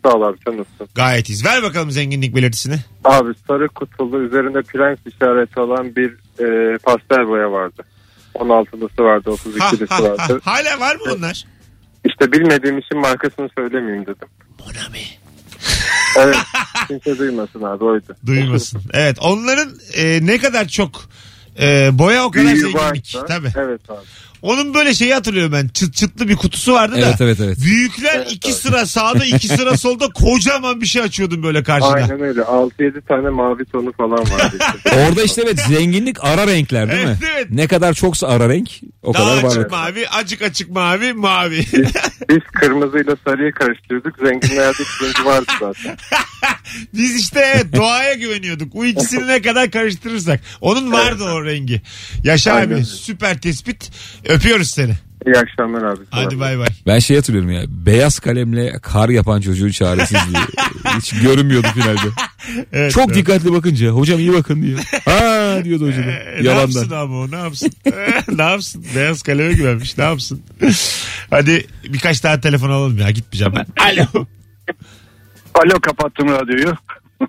Sağ 0.06 0.12
ol 0.14 0.22
abi 0.22 0.38
sen 0.46 0.58
nasılsın? 0.58 0.88
Gayet 0.96 1.30
iyiyiz. 1.30 1.46
Ver 1.46 1.64
bakalım 1.64 1.92
zenginlik 1.92 2.36
belirtisini. 2.36 2.76
Abi 3.04 3.34
sarı 3.48 3.68
kutulu 3.68 4.20
üzerinde 4.24 4.62
prens 4.62 5.00
işareti 5.06 5.60
olan 5.60 5.96
bir 5.96 6.10
e, 6.40 6.78
pastel 6.78 7.28
boya 7.28 7.52
vardı. 7.52 7.84
16'lısı 8.36 9.04
vardı, 9.04 9.30
Ha, 9.30 9.50
32'lisi 9.70 9.88
ha, 9.90 9.96
ha. 9.98 10.04
vardı. 10.04 10.42
Hala 10.44 10.80
var 10.80 10.96
mı 10.96 11.02
bunlar? 11.10 11.44
İşte 12.06 12.32
bilmediğim 12.32 12.78
için 12.78 13.00
markasını 13.00 13.50
söylemeyeyim 13.58 14.04
dedim. 14.06 14.28
Monami. 14.60 15.23
Evet. 16.20 16.36
Kimse 16.88 17.18
duymasın 17.18 17.62
abi 17.64 17.84
oydu. 17.84 18.16
Duymasın. 18.26 18.82
Evet 18.94 19.18
onların 19.22 19.70
e, 19.94 20.26
ne 20.26 20.38
kadar 20.38 20.68
çok 20.68 21.02
e, 21.62 21.90
boya 21.94 22.26
o 22.26 22.32
kadar 22.32 22.46
Büyüğü 22.46 22.56
zenginlik. 22.60 22.76
varsa- 23.16 23.26
Tabii. 23.26 23.52
Evet 23.58 23.90
abi. 23.90 24.06
Onun 24.44 24.74
böyle 24.74 24.94
şeyi 24.94 25.14
hatırlıyorum 25.14 25.52
ben. 25.52 25.68
Çıt 25.68 25.94
çıtlı 25.94 26.28
bir 26.28 26.36
kutusu 26.36 26.74
vardı 26.74 26.96
da. 26.96 27.08
Evet 27.08 27.22
evet 27.22 27.40
evet. 27.40 27.58
Büyükler 27.64 28.26
iki 28.30 28.54
sıra 28.54 28.86
sağda 28.86 29.26
iki 29.26 29.48
sıra 29.48 29.78
solda 29.78 30.10
kocaman 30.10 30.82
bir 30.82 30.86
şey 30.86 31.02
açıyordun 31.02 31.44
böyle 31.44 31.64
karşına. 31.64 31.92
Aynen 31.92 32.22
öyle. 32.22 32.42
6-7 32.42 33.02
tane 33.02 33.30
mavi 33.30 33.66
tonu 33.66 33.92
falan 33.92 34.20
vardı. 34.20 34.58
işte. 34.76 35.06
Orada 35.10 35.24
işte 35.24 35.42
evet 35.46 35.60
zenginlik 35.60 36.24
ara 36.24 36.48
renkler 36.48 36.92
değil 36.92 37.06
mi? 37.06 37.18
Evet, 37.22 37.32
evet. 37.36 37.48
Ne 37.50 37.68
kadar 37.68 37.94
çoksa 37.94 38.28
ara 38.28 38.50
renk 38.50 38.70
o 39.04 39.14
Daha 39.14 39.24
kadar 39.24 39.44
var. 39.44 39.50
açık 39.50 39.72
mavi, 39.72 40.08
acık 40.10 40.42
açık 40.42 40.70
mavi, 40.70 41.14
mavi. 41.14 41.66
Biz 42.30 42.44
kırmızıyla 42.54 43.16
sarıyı 43.26 43.52
karıştırdık. 43.52 44.16
Zenginlerde 44.26 44.84
turuncu 45.00 45.26
vardı 45.26 45.52
zaten. 45.60 45.98
Biz 46.94 47.16
işte 47.16 47.40
evet, 47.56 47.76
doğaya 47.76 48.14
güveniyorduk. 48.14 48.74
Bu 48.74 48.86
ikisini 48.86 49.28
ne 49.28 49.42
kadar 49.42 49.72
karıştırırsak. 49.72 50.40
Onun 50.62 50.92
vardı 50.92 51.24
o 51.24 51.46
rengi. 51.46 51.82
Yaşa 52.24 52.54
Aynen 52.54 52.76
abi 52.76 52.86
süper 52.86 53.42
tespit. 53.42 53.92
Öpüyoruz 54.34 54.70
seni. 54.70 54.94
İyi 55.28 55.36
akşamlar 55.38 55.84
abi. 55.84 56.00
Hadi 56.10 56.40
bay 56.40 56.60
bay. 56.60 56.68
Ben 56.88 57.00
şey 57.00 57.16
hatırlıyorum 57.18 57.52
ya 57.52 57.62
beyaz 57.68 58.20
kalemle 58.20 58.74
kar 58.82 59.10
yapan 59.10 59.42
çocuğun 59.42 59.70
çaresizliği. 59.70 60.44
Hiç 60.98 61.22
görünmüyordu 61.22 61.68
finalde. 61.74 62.00
Evet, 62.74 62.92
Çok 62.92 63.06
evet. 63.06 63.16
dikkatli 63.16 63.54
bakınca 63.54 63.90
hocam 63.90 64.20
iyi 64.20 64.34
bakın 64.34 64.62
diyor. 64.64 64.80
Ha 65.06 65.60
diyordu 65.64 65.88
hoca 65.88 65.98
da. 65.98 66.12
Ee, 66.12 66.44
ne 66.44 66.48
yapsın 66.50 66.92
abi 66.92 67.14
o 67.14 67.32
ne 67.32 67.36
yapsın? 67.36 67.72
Ne 68.28 68.44
yapsın? 68.44 68.86
Beyaz 68.96 69.22
kaleme 69.22 69.54
güvenmiş 69.54 69.98
ne 69.98 70.04
yapsın? 70.04 70.42
Hadi 71.30 71.68
birkaç 71.84 72.24
daha 72.24 72.42
telefon 72.42 72.70
alalım 72.70 72.98
ya 72.98 73.12
gitmeyeceğim 73.12 73.54
ben. 73.56 73.66
Alo. 73.84 74.26
Alo 75.54 75.80
kapattım 75.82 76.30
radyoyu. 76.30 76.74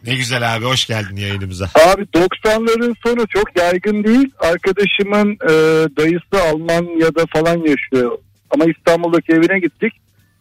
Ne 0.07 0.15
güzel 0.15 0.55
abi 0.57 0.65
hoş 0.65 0.87
geldin 0.87 1.17
yayınımıza. 1.17 1.65
Abi 1.65 2.03
90'ların 2.03 2.95
sonu 3.07 3.27
çok 3.29 3.59
yaygın 3.59 4.05
değil. 4.05 4.31
Arkadaşımın 4.39 5.33
e, 5.33 5.49
dayısı 5.97 6.43
Almanya'da 6.53 7.25
falan 7.33 7.57
yaşıyor. 7.59 8.19
Ama 8.51 8.65
İstanbul'daki 8.65 9.33
evine 9.33 9.59
gittik. 9.61 9.93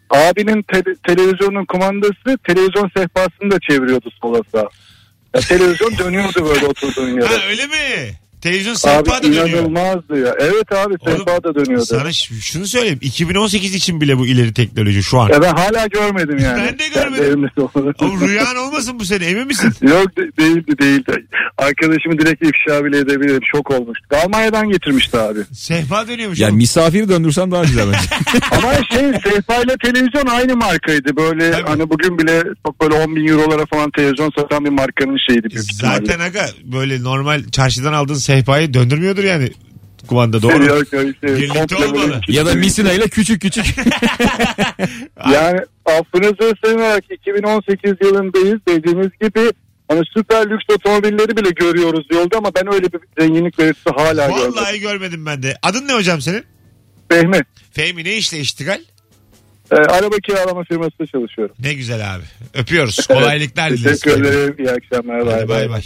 Abinin 0.10 0.62
te- 0.62 0.96
televizyonun 1.08 1.66
kumandası 1.66 2.38
televizyon 2.48 2.90
sehpasını 2.98 3.52
da 3.52 3.58
çeviriyordu 3.70 4.10
sola 4.22 4.42
sağa. 4.52 4.70
Ya, 5.36 5.42
televizyon 5.42 5.98
dönüyordu 5.98 6.46
böyle 6.46 6.66
oturduğun 6.68 7.22
Ha 7.22 7.34
yere. 7.34 7.46
öyle 7.50 7.66
mi? 7.68 8.12
Televizyon 8.44 8.74
Abi 8.74 8.78
sehpa 8.80 9.18
da 9.20 9.24
dönüyor. 9.24 9.50
inanılmazdı 9.50 10.20
ya. 10.26 10.36
Evet 10.40 10.72
abi 10.72 10.96
Oğlum, 11.00 11.18
sehpa 11.18 11.44
da 11.44 11.56
dönüyordu. 11.56 11.86
Sana 11.86 12.12
ş- 12.12 12.36
şunu 12.42 12.68
söyleyeyim. 12.68 13.00
2018 13.02 13.76
için 13.76 14.02
bile 14.02 14.18
bu 14.18 14.28
ileri 14.28 14.54
teknoloji 14.54 15.04
şu 15.04 15.20
an. 15.20 15.30
Ya 15.30 15.42
ben 15.42 15.54
hala 15.54 15.88
görmedim 15.88 16.38
yani. 16.38 16.64
Ben 16.74 16.80
de 16.80 16.88
görmedim. 16.88 17.50
Ama 18.00 18.28
rüyan 18.28 18.56
olmasın 18.56 19.00
bu 19.00 19.06
sene 19.06 19.26
emin 19.26 19.48
misin? 19.48 19.74
Yok 19.82 20.18
de- 20.18 20.38
değildi 20.44 20.78
değildi. 20.82 21.26
Arkadaşımı 21.58 22.18
direkt 22.20 22.44
ifşa 22.44 22.86
bile 22.86 22.98
edebilirim. 22.98 23.40
Şok 23.56 23.72
olmuştu. 23.72 24.06
Almanya'dan 24.26 24.70
getirmişti 24.70 25.18
abi. 25.18 25.40
Sehpa 25.54 26.08
dönüyormuş. 26.08 26.40
Yani 26.40 26.50
oğlum. 26.50 26.58
misafiri 26.58 27.10
döndürsen 27.10 27.52
daha 27.52 27.64
güzel 27.64 27.86
bence. 27.88 28.08
Ama 28.52 28.74
şey 28.74 29.32
sehpa 29.32 29.56
ile 29.56 29.76
televizyon 29.84 30.26
aynı 30.26 30.56
markaydı. 30.56 31.16
Böyle 31.18 31.52
Tabii. 31.52 31.68
hani 31.68 31.90
bugün 31.90 32.18
bile 32.18 32.44
çok 32.66 32.82
böyle 32.82 32.94
10 33.04 33.16
bin 33.16 33.28
eurolara 33.28 33.66
falan 33.66 33.92
televizyon 33.92 34.32
satan 34.38 34.66
bir 34.66 34.70
markanın 34.70 35.18
şeyiydi 35.28 35.48
büyük 35.50 35.72
ihtimalle. 35.74 35.96
Zaten 36.06 36.20
aga 36.20 36.46
böyle 36.64 37.04
normal 37.04 37.44
çarşıdan 37.52 37.94
aldığın 37.94 38.14
sehpayı 38.34 38.74
döndürmüyordur 38.74 39.24
yani 39.24 39.52
kumanda 40.08 40.42
doğru. 40.42 40.64
Yok, 40.66 40.94
yok, 40.94 41.06
işte 41.14 41.28
Birlikte 41.28 41.60
komple 41.60 41.76
olmalı. 41.86 42.22
ya 42.28 42.46
da 42.46 42.54
misina 42.54 42.94
ile 42.94 43.08
küçük 43.08 43.42
küçük. 43.42 43.66
Yani 45.34 45.60
affınızı 45.86 46.54
sığınarak 46.66 47.04
2018 47.12 47.94
yılındayız 48.02 48.60
dediğiniz 48.68 49.10
gibi 49.22 49.52
hani 49.88 50.02
süper 50.18 50.50
lüks 50.50 50.64
otomobilleri 50.76 51.38
bile 51.38 51.50
görüyoruz 51.50 52.08
yolda 52.12 52.38
ama 52.38 52.56
ben 52.56 52.74
öyle 52.74 52.88
bir 52.94 53.00
zenginlik 53.20 53.60
verisi 53.60 53.90
hala 53.96 54.28
görmedim. 54.28 54.56
Vallahi 54.56 54.80
görmedim 54.80 55.26
ben 55.26 55.44
de. 55.44 55.58
Adın 55.62 55.88
ne 55.88 55.94
hocam 55.94 56.22
senin? 56.22 56.44
Fehmi. 57.10 57.40
Fehmi 57.72 58.04
ne 58.04 58.16
işle 58.18 58.40
iştigal? 58.40 58.80
e, 59.72 59.76
araba 59.76 60.16
kiralama 60.18 60.64
firmasında 60.64 61.08
çalışıyorum. 61.08 61.56
Ne 61.60 61.74
güzel 61.74 62.16
abi. 62.16 62.24
Öpüyoruz. 62.54 63.08
Kolaylıklar 63.08 63.72
dileriz. 63.72 64.02
Teşekkür 64.02 64.26
ederim. 64.26 64.56
İyi 64.60 64.72
akşamlar. 64.72 65.18
Hadi 65.20 65.28
Bay 65.28 65.50
bay 65.50 65.50
bay. 65.50 65.70
bay. 65.70 65.84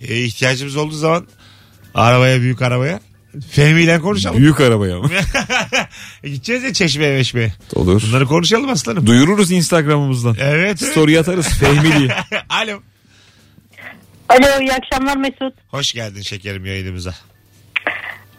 Ee, 0.00 0.18
ihtiyacımız 0.20 0.76
olduğu 0.76 0.94
zaman 0.94 1.26
arabaya 1.94 2.40
büyük 2.40 2.62
arabaya. 2.62 3.00
Fehmi 3.50 3.82
ile 3.82 3.98
konuşalım. 4.00 4.38
Büyük 4.38 4.60
arabaya 4.60 4.98
mı? 4.98 5.10
E, 6.24 6.28
Gideceğiz 6.28 6.62
ya 6.62 6.72
çeşmeye 6.72 7.16
meşmeye. 7.16 7.52
Olur. 7.74 8.02
Bunları 8.08 8.26
konuşalım 8.26 8.70
aslanım. 8.70 9.06
Duyururuz 9.06 9.50
Instagram'ımızdan. 9.52 10.36
Evet. 10.40 10.80
Story 10.82 11.18
atarız 11.18 11.48
Fehmi 11.48 11.98
diye. 11.98 12.16
Alo. 12.48 12.80
Alo 14.28 14.60
iyi 14.60 14.72
akşamlar 14.72 15.16
Mesut. 15.16 15.54
Hoş 15.68 15.92
geldin 15.92 16.22
şekerim 16.22 16.64
yayınımıza. 16.66 17.14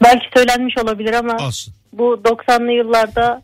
Belki 0.04 0.26
söylenmiş 0.36 0.78
olabilir 0.78 1.14
ama 1.14 1.38
Olsun. 1.48 1.74
bu 1.94 2.22
90'lı 2.26 2.72
yıllarda 2.72 3.44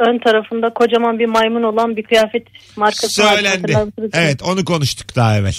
ön 0.00 0.18
tarafında 0.18 0.74
kocaman 0.74 1.18
bir 1.18 1.26
maymun 1.26 1.62
olan 1.62 1.96
bir 1.96 2.02
kıyafet 2.02 2.46
markası 2.76 3.22
vardı. 3.24 3.34
Söylendi. 3.36 3.76
Evet 4.12 4.42
onu 4.42 4.64
konuştuk 4.64 5.16
daha 5.16 5.36
evvel. 5.38 5.54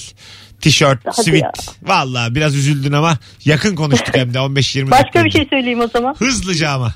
Tişört, 0.62 1.00
Hadi 1.06 1.24
sivit. 1.24 1.44
ya. 1.44 1.52
Valla 1.84 2.36
biraz 2.36 2.56
üzüldün 2.56 2.92
ama 2.92 3.18
yakın 3.46 3.76
konuştuk 3.76 4.16
hem 4.18 4.34
de 4.34 4.38
15-20 4.38 4.92
Başka 4.92 5.04
dakika 5.04 5.26
bir 5.26 5.32
şey 5.32 5.48
söyleyeyim 5.50 5.80
o 5.82 5.88
zaman. 5.88 6.16
Hızlıca 6.20 6.70
ama. 6.72 6.94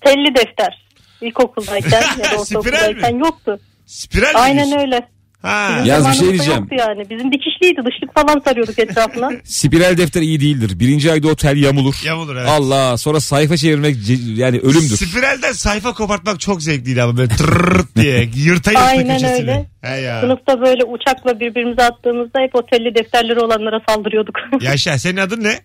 Telli 0.00 0.34
defter. 0.34 0.86
İlkokuldayken 1.20 2.02
ya 2.02 2.18
da 2.18 2.38
Spiral 2.44 2.60
ortaokuldayken 2.60 3.14
mi? 3.14 3.20
yoktu. 3.20 3.60
Spiral 3.86 4.32
mi 4.34 4.38
Aynen 4.38 4.66
diyorsun? 4.66 4.78
öyle. 4.86 5.08
Ha. 5.42 5.82
Yaz 5.86 6.08
bir 6.08 6.14
şey 6.14 6.28
diyeceğim. 6.28 6.60
Yoktu 6.60 6.76
yani. 6.78 7.10
Bizim 7.10 7.32
dikişliydi. 7.32 7.80
Dışlık 7.86 8.14
falan 8.14 8.40
sarıyorduk 8.44 8.78
etrafına. 8.78 9.30
Spiral 9.44 9.96
defter 9.98 10.22
iyi 10.22 10.40
değildir. 10.40 10.80
Birinci 10.80 11.12
ayda 11.12 11.28
o 11.28 11.34
tel 11.36 11.56
yamulur. 11.56 11.94
Yamulur 12.04 12.36
evet. 12.36 12.48
Allah 12.48 12.96
sonra 12.96 13.20
sayfa 13.20 13.56
çevirmek 13.56 13.96
ce- 13.96 14.40
yani 14.40 14.58
ölümdür. 14.58 14.96
Spiralden 14.96 15.52
sayfa 15.52 15.92
kopartmak 15.94 16.40
çok 16.40 16.62
zevkliydi 16.62 17.02
ama 17.02 17.16
böyle 17.16 17.28
tırırt 17.36 17.96
diye 17.96 18.18
yırta 18.34 18.70
yırta 18.70 18.84
Aynen 18.84 19.18
köşesini. 19.18 19.50
öyle. 19.50 19.66
He 19.82 20.00
ya. 20.00 20.20
Sınıfta 20.20 20.60
böyle 20.60 20.84
uçakla 20.84 21.40
birbirimize 21.40 21.82
attığımızda 21.82 22.40
hep 22.40 22.54
o 22.54 22.66
telli 22.66 22.94
defterleri 22.94 23.40
olanlara 23.40 23.80
saldırıyorduk. 23.88 24.34
Yaşa 24.60 24.98
senin 24.98 25.16
adın 25.16 25.44
ne? 25.44 25.60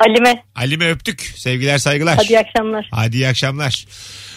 Alime. 0.00 0.42
Halime 0.54 0.90
öptük. 0.90 1.20
Sevgiler 1.20 1.78
saygılar. 1.78 2.16
Hadi 2.16 2.28
iyi 2.32 2.38
akşamlar. 2.38 2.88
Hadi 2.90 3.16
iyi 3.16 3.28
akşamlar. 3.28 3.86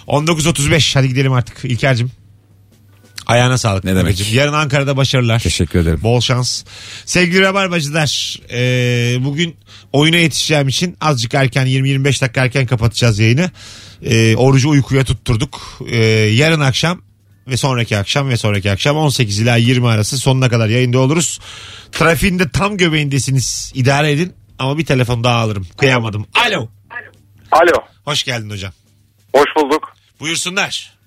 19.35 0.08 0.94
hadi 0.94 1.08
gidelim 1.08 1.34
artık 1.34 1.66
İlker'cim. 1.66 2.12
Ayağına 3.28 3.58
sağlık. 3.58 3.84
Ne 3.84 3.92
demek. 3.92 4.06
babacığım. 4.06 4.28
Yarın 4.34 4.54
Ankara'da 4.54 4.98
başarılar. 4.98 5.40
Teşekkür 5.40 5.80
ederim. 5.80 6.00
Bol 6.04 6.22
şans. 6.22 6.64
Sevgili 7.06 7.42
Rabarbacılar 7.42 8.40
e, 8.52 9.26
bugün 9.26 9.56
oyuna 9.94 10.18
yetişeceğim 10.18 10.68
için 10.68 10.98
azıcık 11.02 11.34
erken 11.34 11.68
20-25 11.68 12.22
dakika 12.22 12.44
erken 12.44 12.66
kapatacağız 12.66 13.20
yayını. 13.20 13.52
E, 14.04 14.36
orucu 14.36 14.70
uykuya 14.70 15.04
tutturduk. 15.04 15.80
E, 15.90 15.98
yarın 16.14 16.60
akşam 16.60 17.02
ve 17.48 17.58
sonraki 17.58 17.98
akşam 17.98 18.30
ve 18.30 18.38
sonraki 18.38 18.72
akşam 18.72 18.98
18 18.98 19.40
ila 19.40 19.56
20 19.56 19.88
arası 19.88 20.18
sonuna 20.18 20.50
kadar 20.50 20.68
yayında 20.68 21.00
oluruz. 21.00 21.40
Trafiğin 21.92 22.40
de 22.40 22.50
tam 22.50 22.78
göbeğindesiniz. 22.78 23.72
İdare 23.76 24.12
edin 24.12 24.34
ama 24.60 24.78
bir 24.78 24.86
telefon 24.86 25.24
daha 25.24 25.38
alırım. 25.38 25.68
Kıyamadım. 25.78 26.26
Alo. 26.48 26.70
Alo. 27.52 27.84
Hoş 28.06 28.24
geldin 28.24 28.50
hocam. 28.50 28.74
Hoş 29.36 29.50
bulduk. 29.58 29.94
Buyursunlar. 30.20 31.01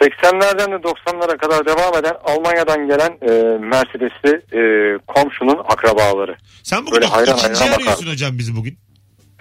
80'lerden 0.00 0.72
de 0.72 0.76
90'lara 0.88 1.36
kadar 1.38 1.66
devam 1.66 1.96
eden 1.98 2.12
Almanya'dan 2.24 2.86
gelen 2.86 3.10
e, 3.22 3.58
Mercedes'li 3.58 4.30
e, 4.52 4.60
komşunun 5.06 5.58
akrabaları. 5.68 6.36
Sen 6.62 6.82
bugün 6.82 6.92
Böyle 6.94 7.06
hayran 7.06 7.36
ikinciyi 7.38 7.58
hayran 7.58 7.74
arıyorsun 7.74 8.02
bakar. 8.06 8.12
hocam 8.12 8.38
bizi 8.38 8.56
bugün. 8.56 8.78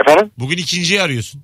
Efendim? 0.02 0.32
Bugün 0.40 0.58
ikinciyi 0.58 1.02
arıyorsun. 1.02 1.42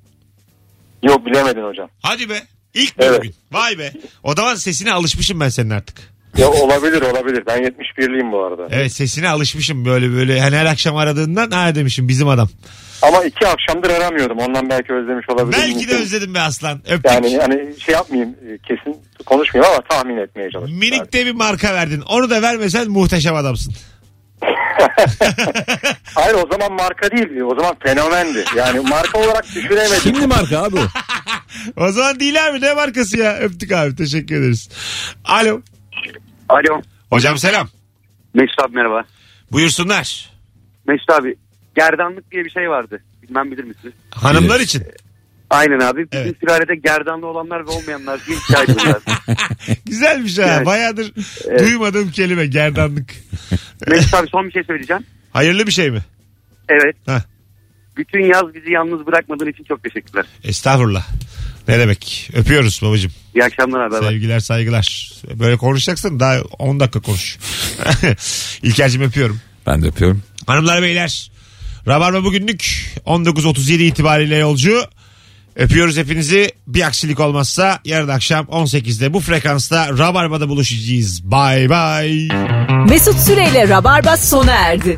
Yok 1.03 1.25
bilemedin 1.25 1.63
hocam. 1.63 1.89
Hadi 2.01 2.29
be. 2.29 2.41
İlk 2.73 2.97
mi 2.97 3.05
Evet. 3.05 3.19
bugün? 3.19 3.35
Vay 3.51 3.79
be. 3.79 3.91
O 4.23 4.35
zaman 4.35 4.55
sesine 4.55 4.91
alışmışım 4.93 5.39
ben 5.39 5.49
senin 5.49 5.69
artık. 5.69 5.97
Ya 6.37 6.49
olabilir 6.49 7.01
olabilir. 7.01 7.43
Ben 7.47 7.63
71'liyim 7.63 8.31
bu 8.31 8.43
arada. 8.43 8.67
Evet 8.71 8.91
sesine 8.93 9.29
alışmışım 9.29 9.85
böyle 9.85 10.11
böyle. 10.11 10.41
Hani 10.41 10.55
her 10.55 10.65
akşam 10.65 10.95
aradığından 10.95 11.51
ha 11.51 11.75
demişim 11.75 12.07
bizim 12.07 12.27
adam. 12.27 12.49
Ama 13.01 13.23
iki 13.23 13.47
akşamdır 13.47 13.89
aramıyordum. 13.89 14.37
Ondan 14.37 14.69
belki 14.69 14.93
özlemiş 14.93 15.29
olabilir. 15.29 15.57
Belki 15.61 15.87
de 15.87 15.95
özledim 15.95 16.33
be 16.35 16.39
aslan. 16.39 16.77
Öptük. 16.89 17.05
Yani 17.05 17.37
hani 17.37 17.79
şey 17.79 17.93
yapmayayım 17.95 18.29
e, 18.29 18.57
kesin 18.57 18.97
konuşmayayım 19.25 19.73
ama 19.75 19.83
tahmin 19.89 20.17
etmeye 20.17 20.51
çalıştım. 20.51 20.77
Minik 20.79 21.13
de 21.13 21.25
bir 21.25 21.31
marka 21.31 21.73
verdin. 21.73 22.01
Onu 22.01 22.29
da 22.29 22.41
vermesen 22.41 22.89
muhteşem 22.89 23.35
adamsın. 23.35 23.73
Hayır 26.15 26.33
o 26.35 26.47
zaman 26.51 26.73
marka 26.73 27.11
değil. 27.11 27.41
O 27.41 27.55
zaman 27.55 27.75
fenomendi. 27.83 28.43
Yani 28.57 28.79
marka 28.79 29.19
olarak 29.19 29.45
düşüremedim. 29.55 30.01
Şimdi 30.03 30.27
marka 30.27 30.63
abi 30.63 30.75
o. 30.75 30.79
O 31.77 31.91
zaman 31.91 32.19
değil 32.19 32.47
abi 32.47 32.61
ne 32.61 32.73
markası 32.73 33.17
ya. 33.17 33.37
Öptük 33.37 33.71
abi 33.71 33.95
teşekkür 33.95 34.35
ederiz. 34.35 34.69
Alo. 35.25 35.61
Alo. 36.49 36.81
Hocam 37.09 37.37
selam. 37.37 37.67
Mesut 38.33 38.59
abi 38.59 38.75
merhaba. 38.75 39.03
Buyursunlar. 39.51 40.29
Mesut 40.87 41.09
abi 41.09 41.35
gerdanlık 41.75 42.31
diye 42.31 42.45
bir 42.45 42.49
şey 42.49 42.69
vardı. 42.69 43.03
Bilmem 43.23 43.51
bilir 43.51 43.63
misiniz? 43.63 43.93
Hanımlar 44.11 44.59
için. 44.59 44.83
Aynen 45.49 45.79
abi. 45.79 46.07
Bizim 46.11 46.25
Evet. 46.25 46.35
sülalede 46.39 46.75
gerdanlı 46.75 47.27
olanlar 47.27 47.65
ve 47.67 47.69
olmayanlar 47.69 48.19
diye 48.27 48.37
iki 48.37 48.57
ayrılıyorlar. 48.57 49.01
Güzelmiş 49.85 50.37
ha. 50.39 50.43
Evet. 50.57 50.65
Bayağıdır 50.65 51.13
Evet. 51.47 51.59
duymadığım 51.59 52.11
kelime 52.11 52.45
gerdanlık. 52.47 53.09
Mesut 53.87 54.13
abi 54.13 54.27
son 54.27 54.47
bir 54.47 54.51
şey 54.51 54.63
söyleyeceğim. 54.63 55.05
Hayırlı 55.33 55.67
bir 55.67 55.71
şey 55.71 55.91
mi? 55.91 55.99
Evet. 56.69 56.95
Heh. 57.05 57.19
bütün 57.97 58.19
yaz 58.33 58.53
bizi 58.53 58.71
yalnız 58.71 59.05
bırakmadığın 59.07 59.47
için 59.49 59.63
çok 59.63 59.83
teşekkürler. 59.83 60.25
Estağfurullah. 60.43 61.07
Ne 61.69 61.79
demek? 61.79 62.29
Öpüyoruz 62.33 62.81
babacığım. 62.81 63.11
İyi 63.35 63.43
akşamlar 63.43 63.79
abi. 63.79 64.05
Sevgiler 64.05 64.39
saygılar. 64.39 65.11
Böyle 65.33 65.57
konuşacaksın 65.57 66.19
daha 66.19 66.41
10 66.59 66.79
dakika 66.79 66.99
konuş. 66.99 67.37
İlker'cim 68.63 69.01
öpüyorum. 69.01 69.41
Ben 69.67 69.81
de 69.81 69.87
öpüyorum. 69.87 70.23
Hanımlar 70.47 70.81
beyler. 70.81 71.31
Rabarba 71.87 72.23
bugünlük 72.23 72.91
19.37 73.05 73.71
itibariyle 73.81 74.35
yolcu. 74.35 74.83
Öpüyoruz 75.55 75.97
hepinizi. 75.97 76.51
Bir 76.67 76.81
aksilik 76.81 77.19
olmazsa 77.19 77.79
yarın 77.85 78.07
akşam 78.07 78.45
18'de 78.45 79.13
bu 79.13 79.19
frekansta 79.19 79.97
Rabarba'da 79.97 80.49
buluşacağız. 80.49 81.31
Bay 81.31 81.69
bay. 81.69 82.27
Mesut 82.89 83.19
Süreyle 83.19 83.69
Rabarba 83.69 84.17
sona 84.17 84.51
erdi. 84.53 84.97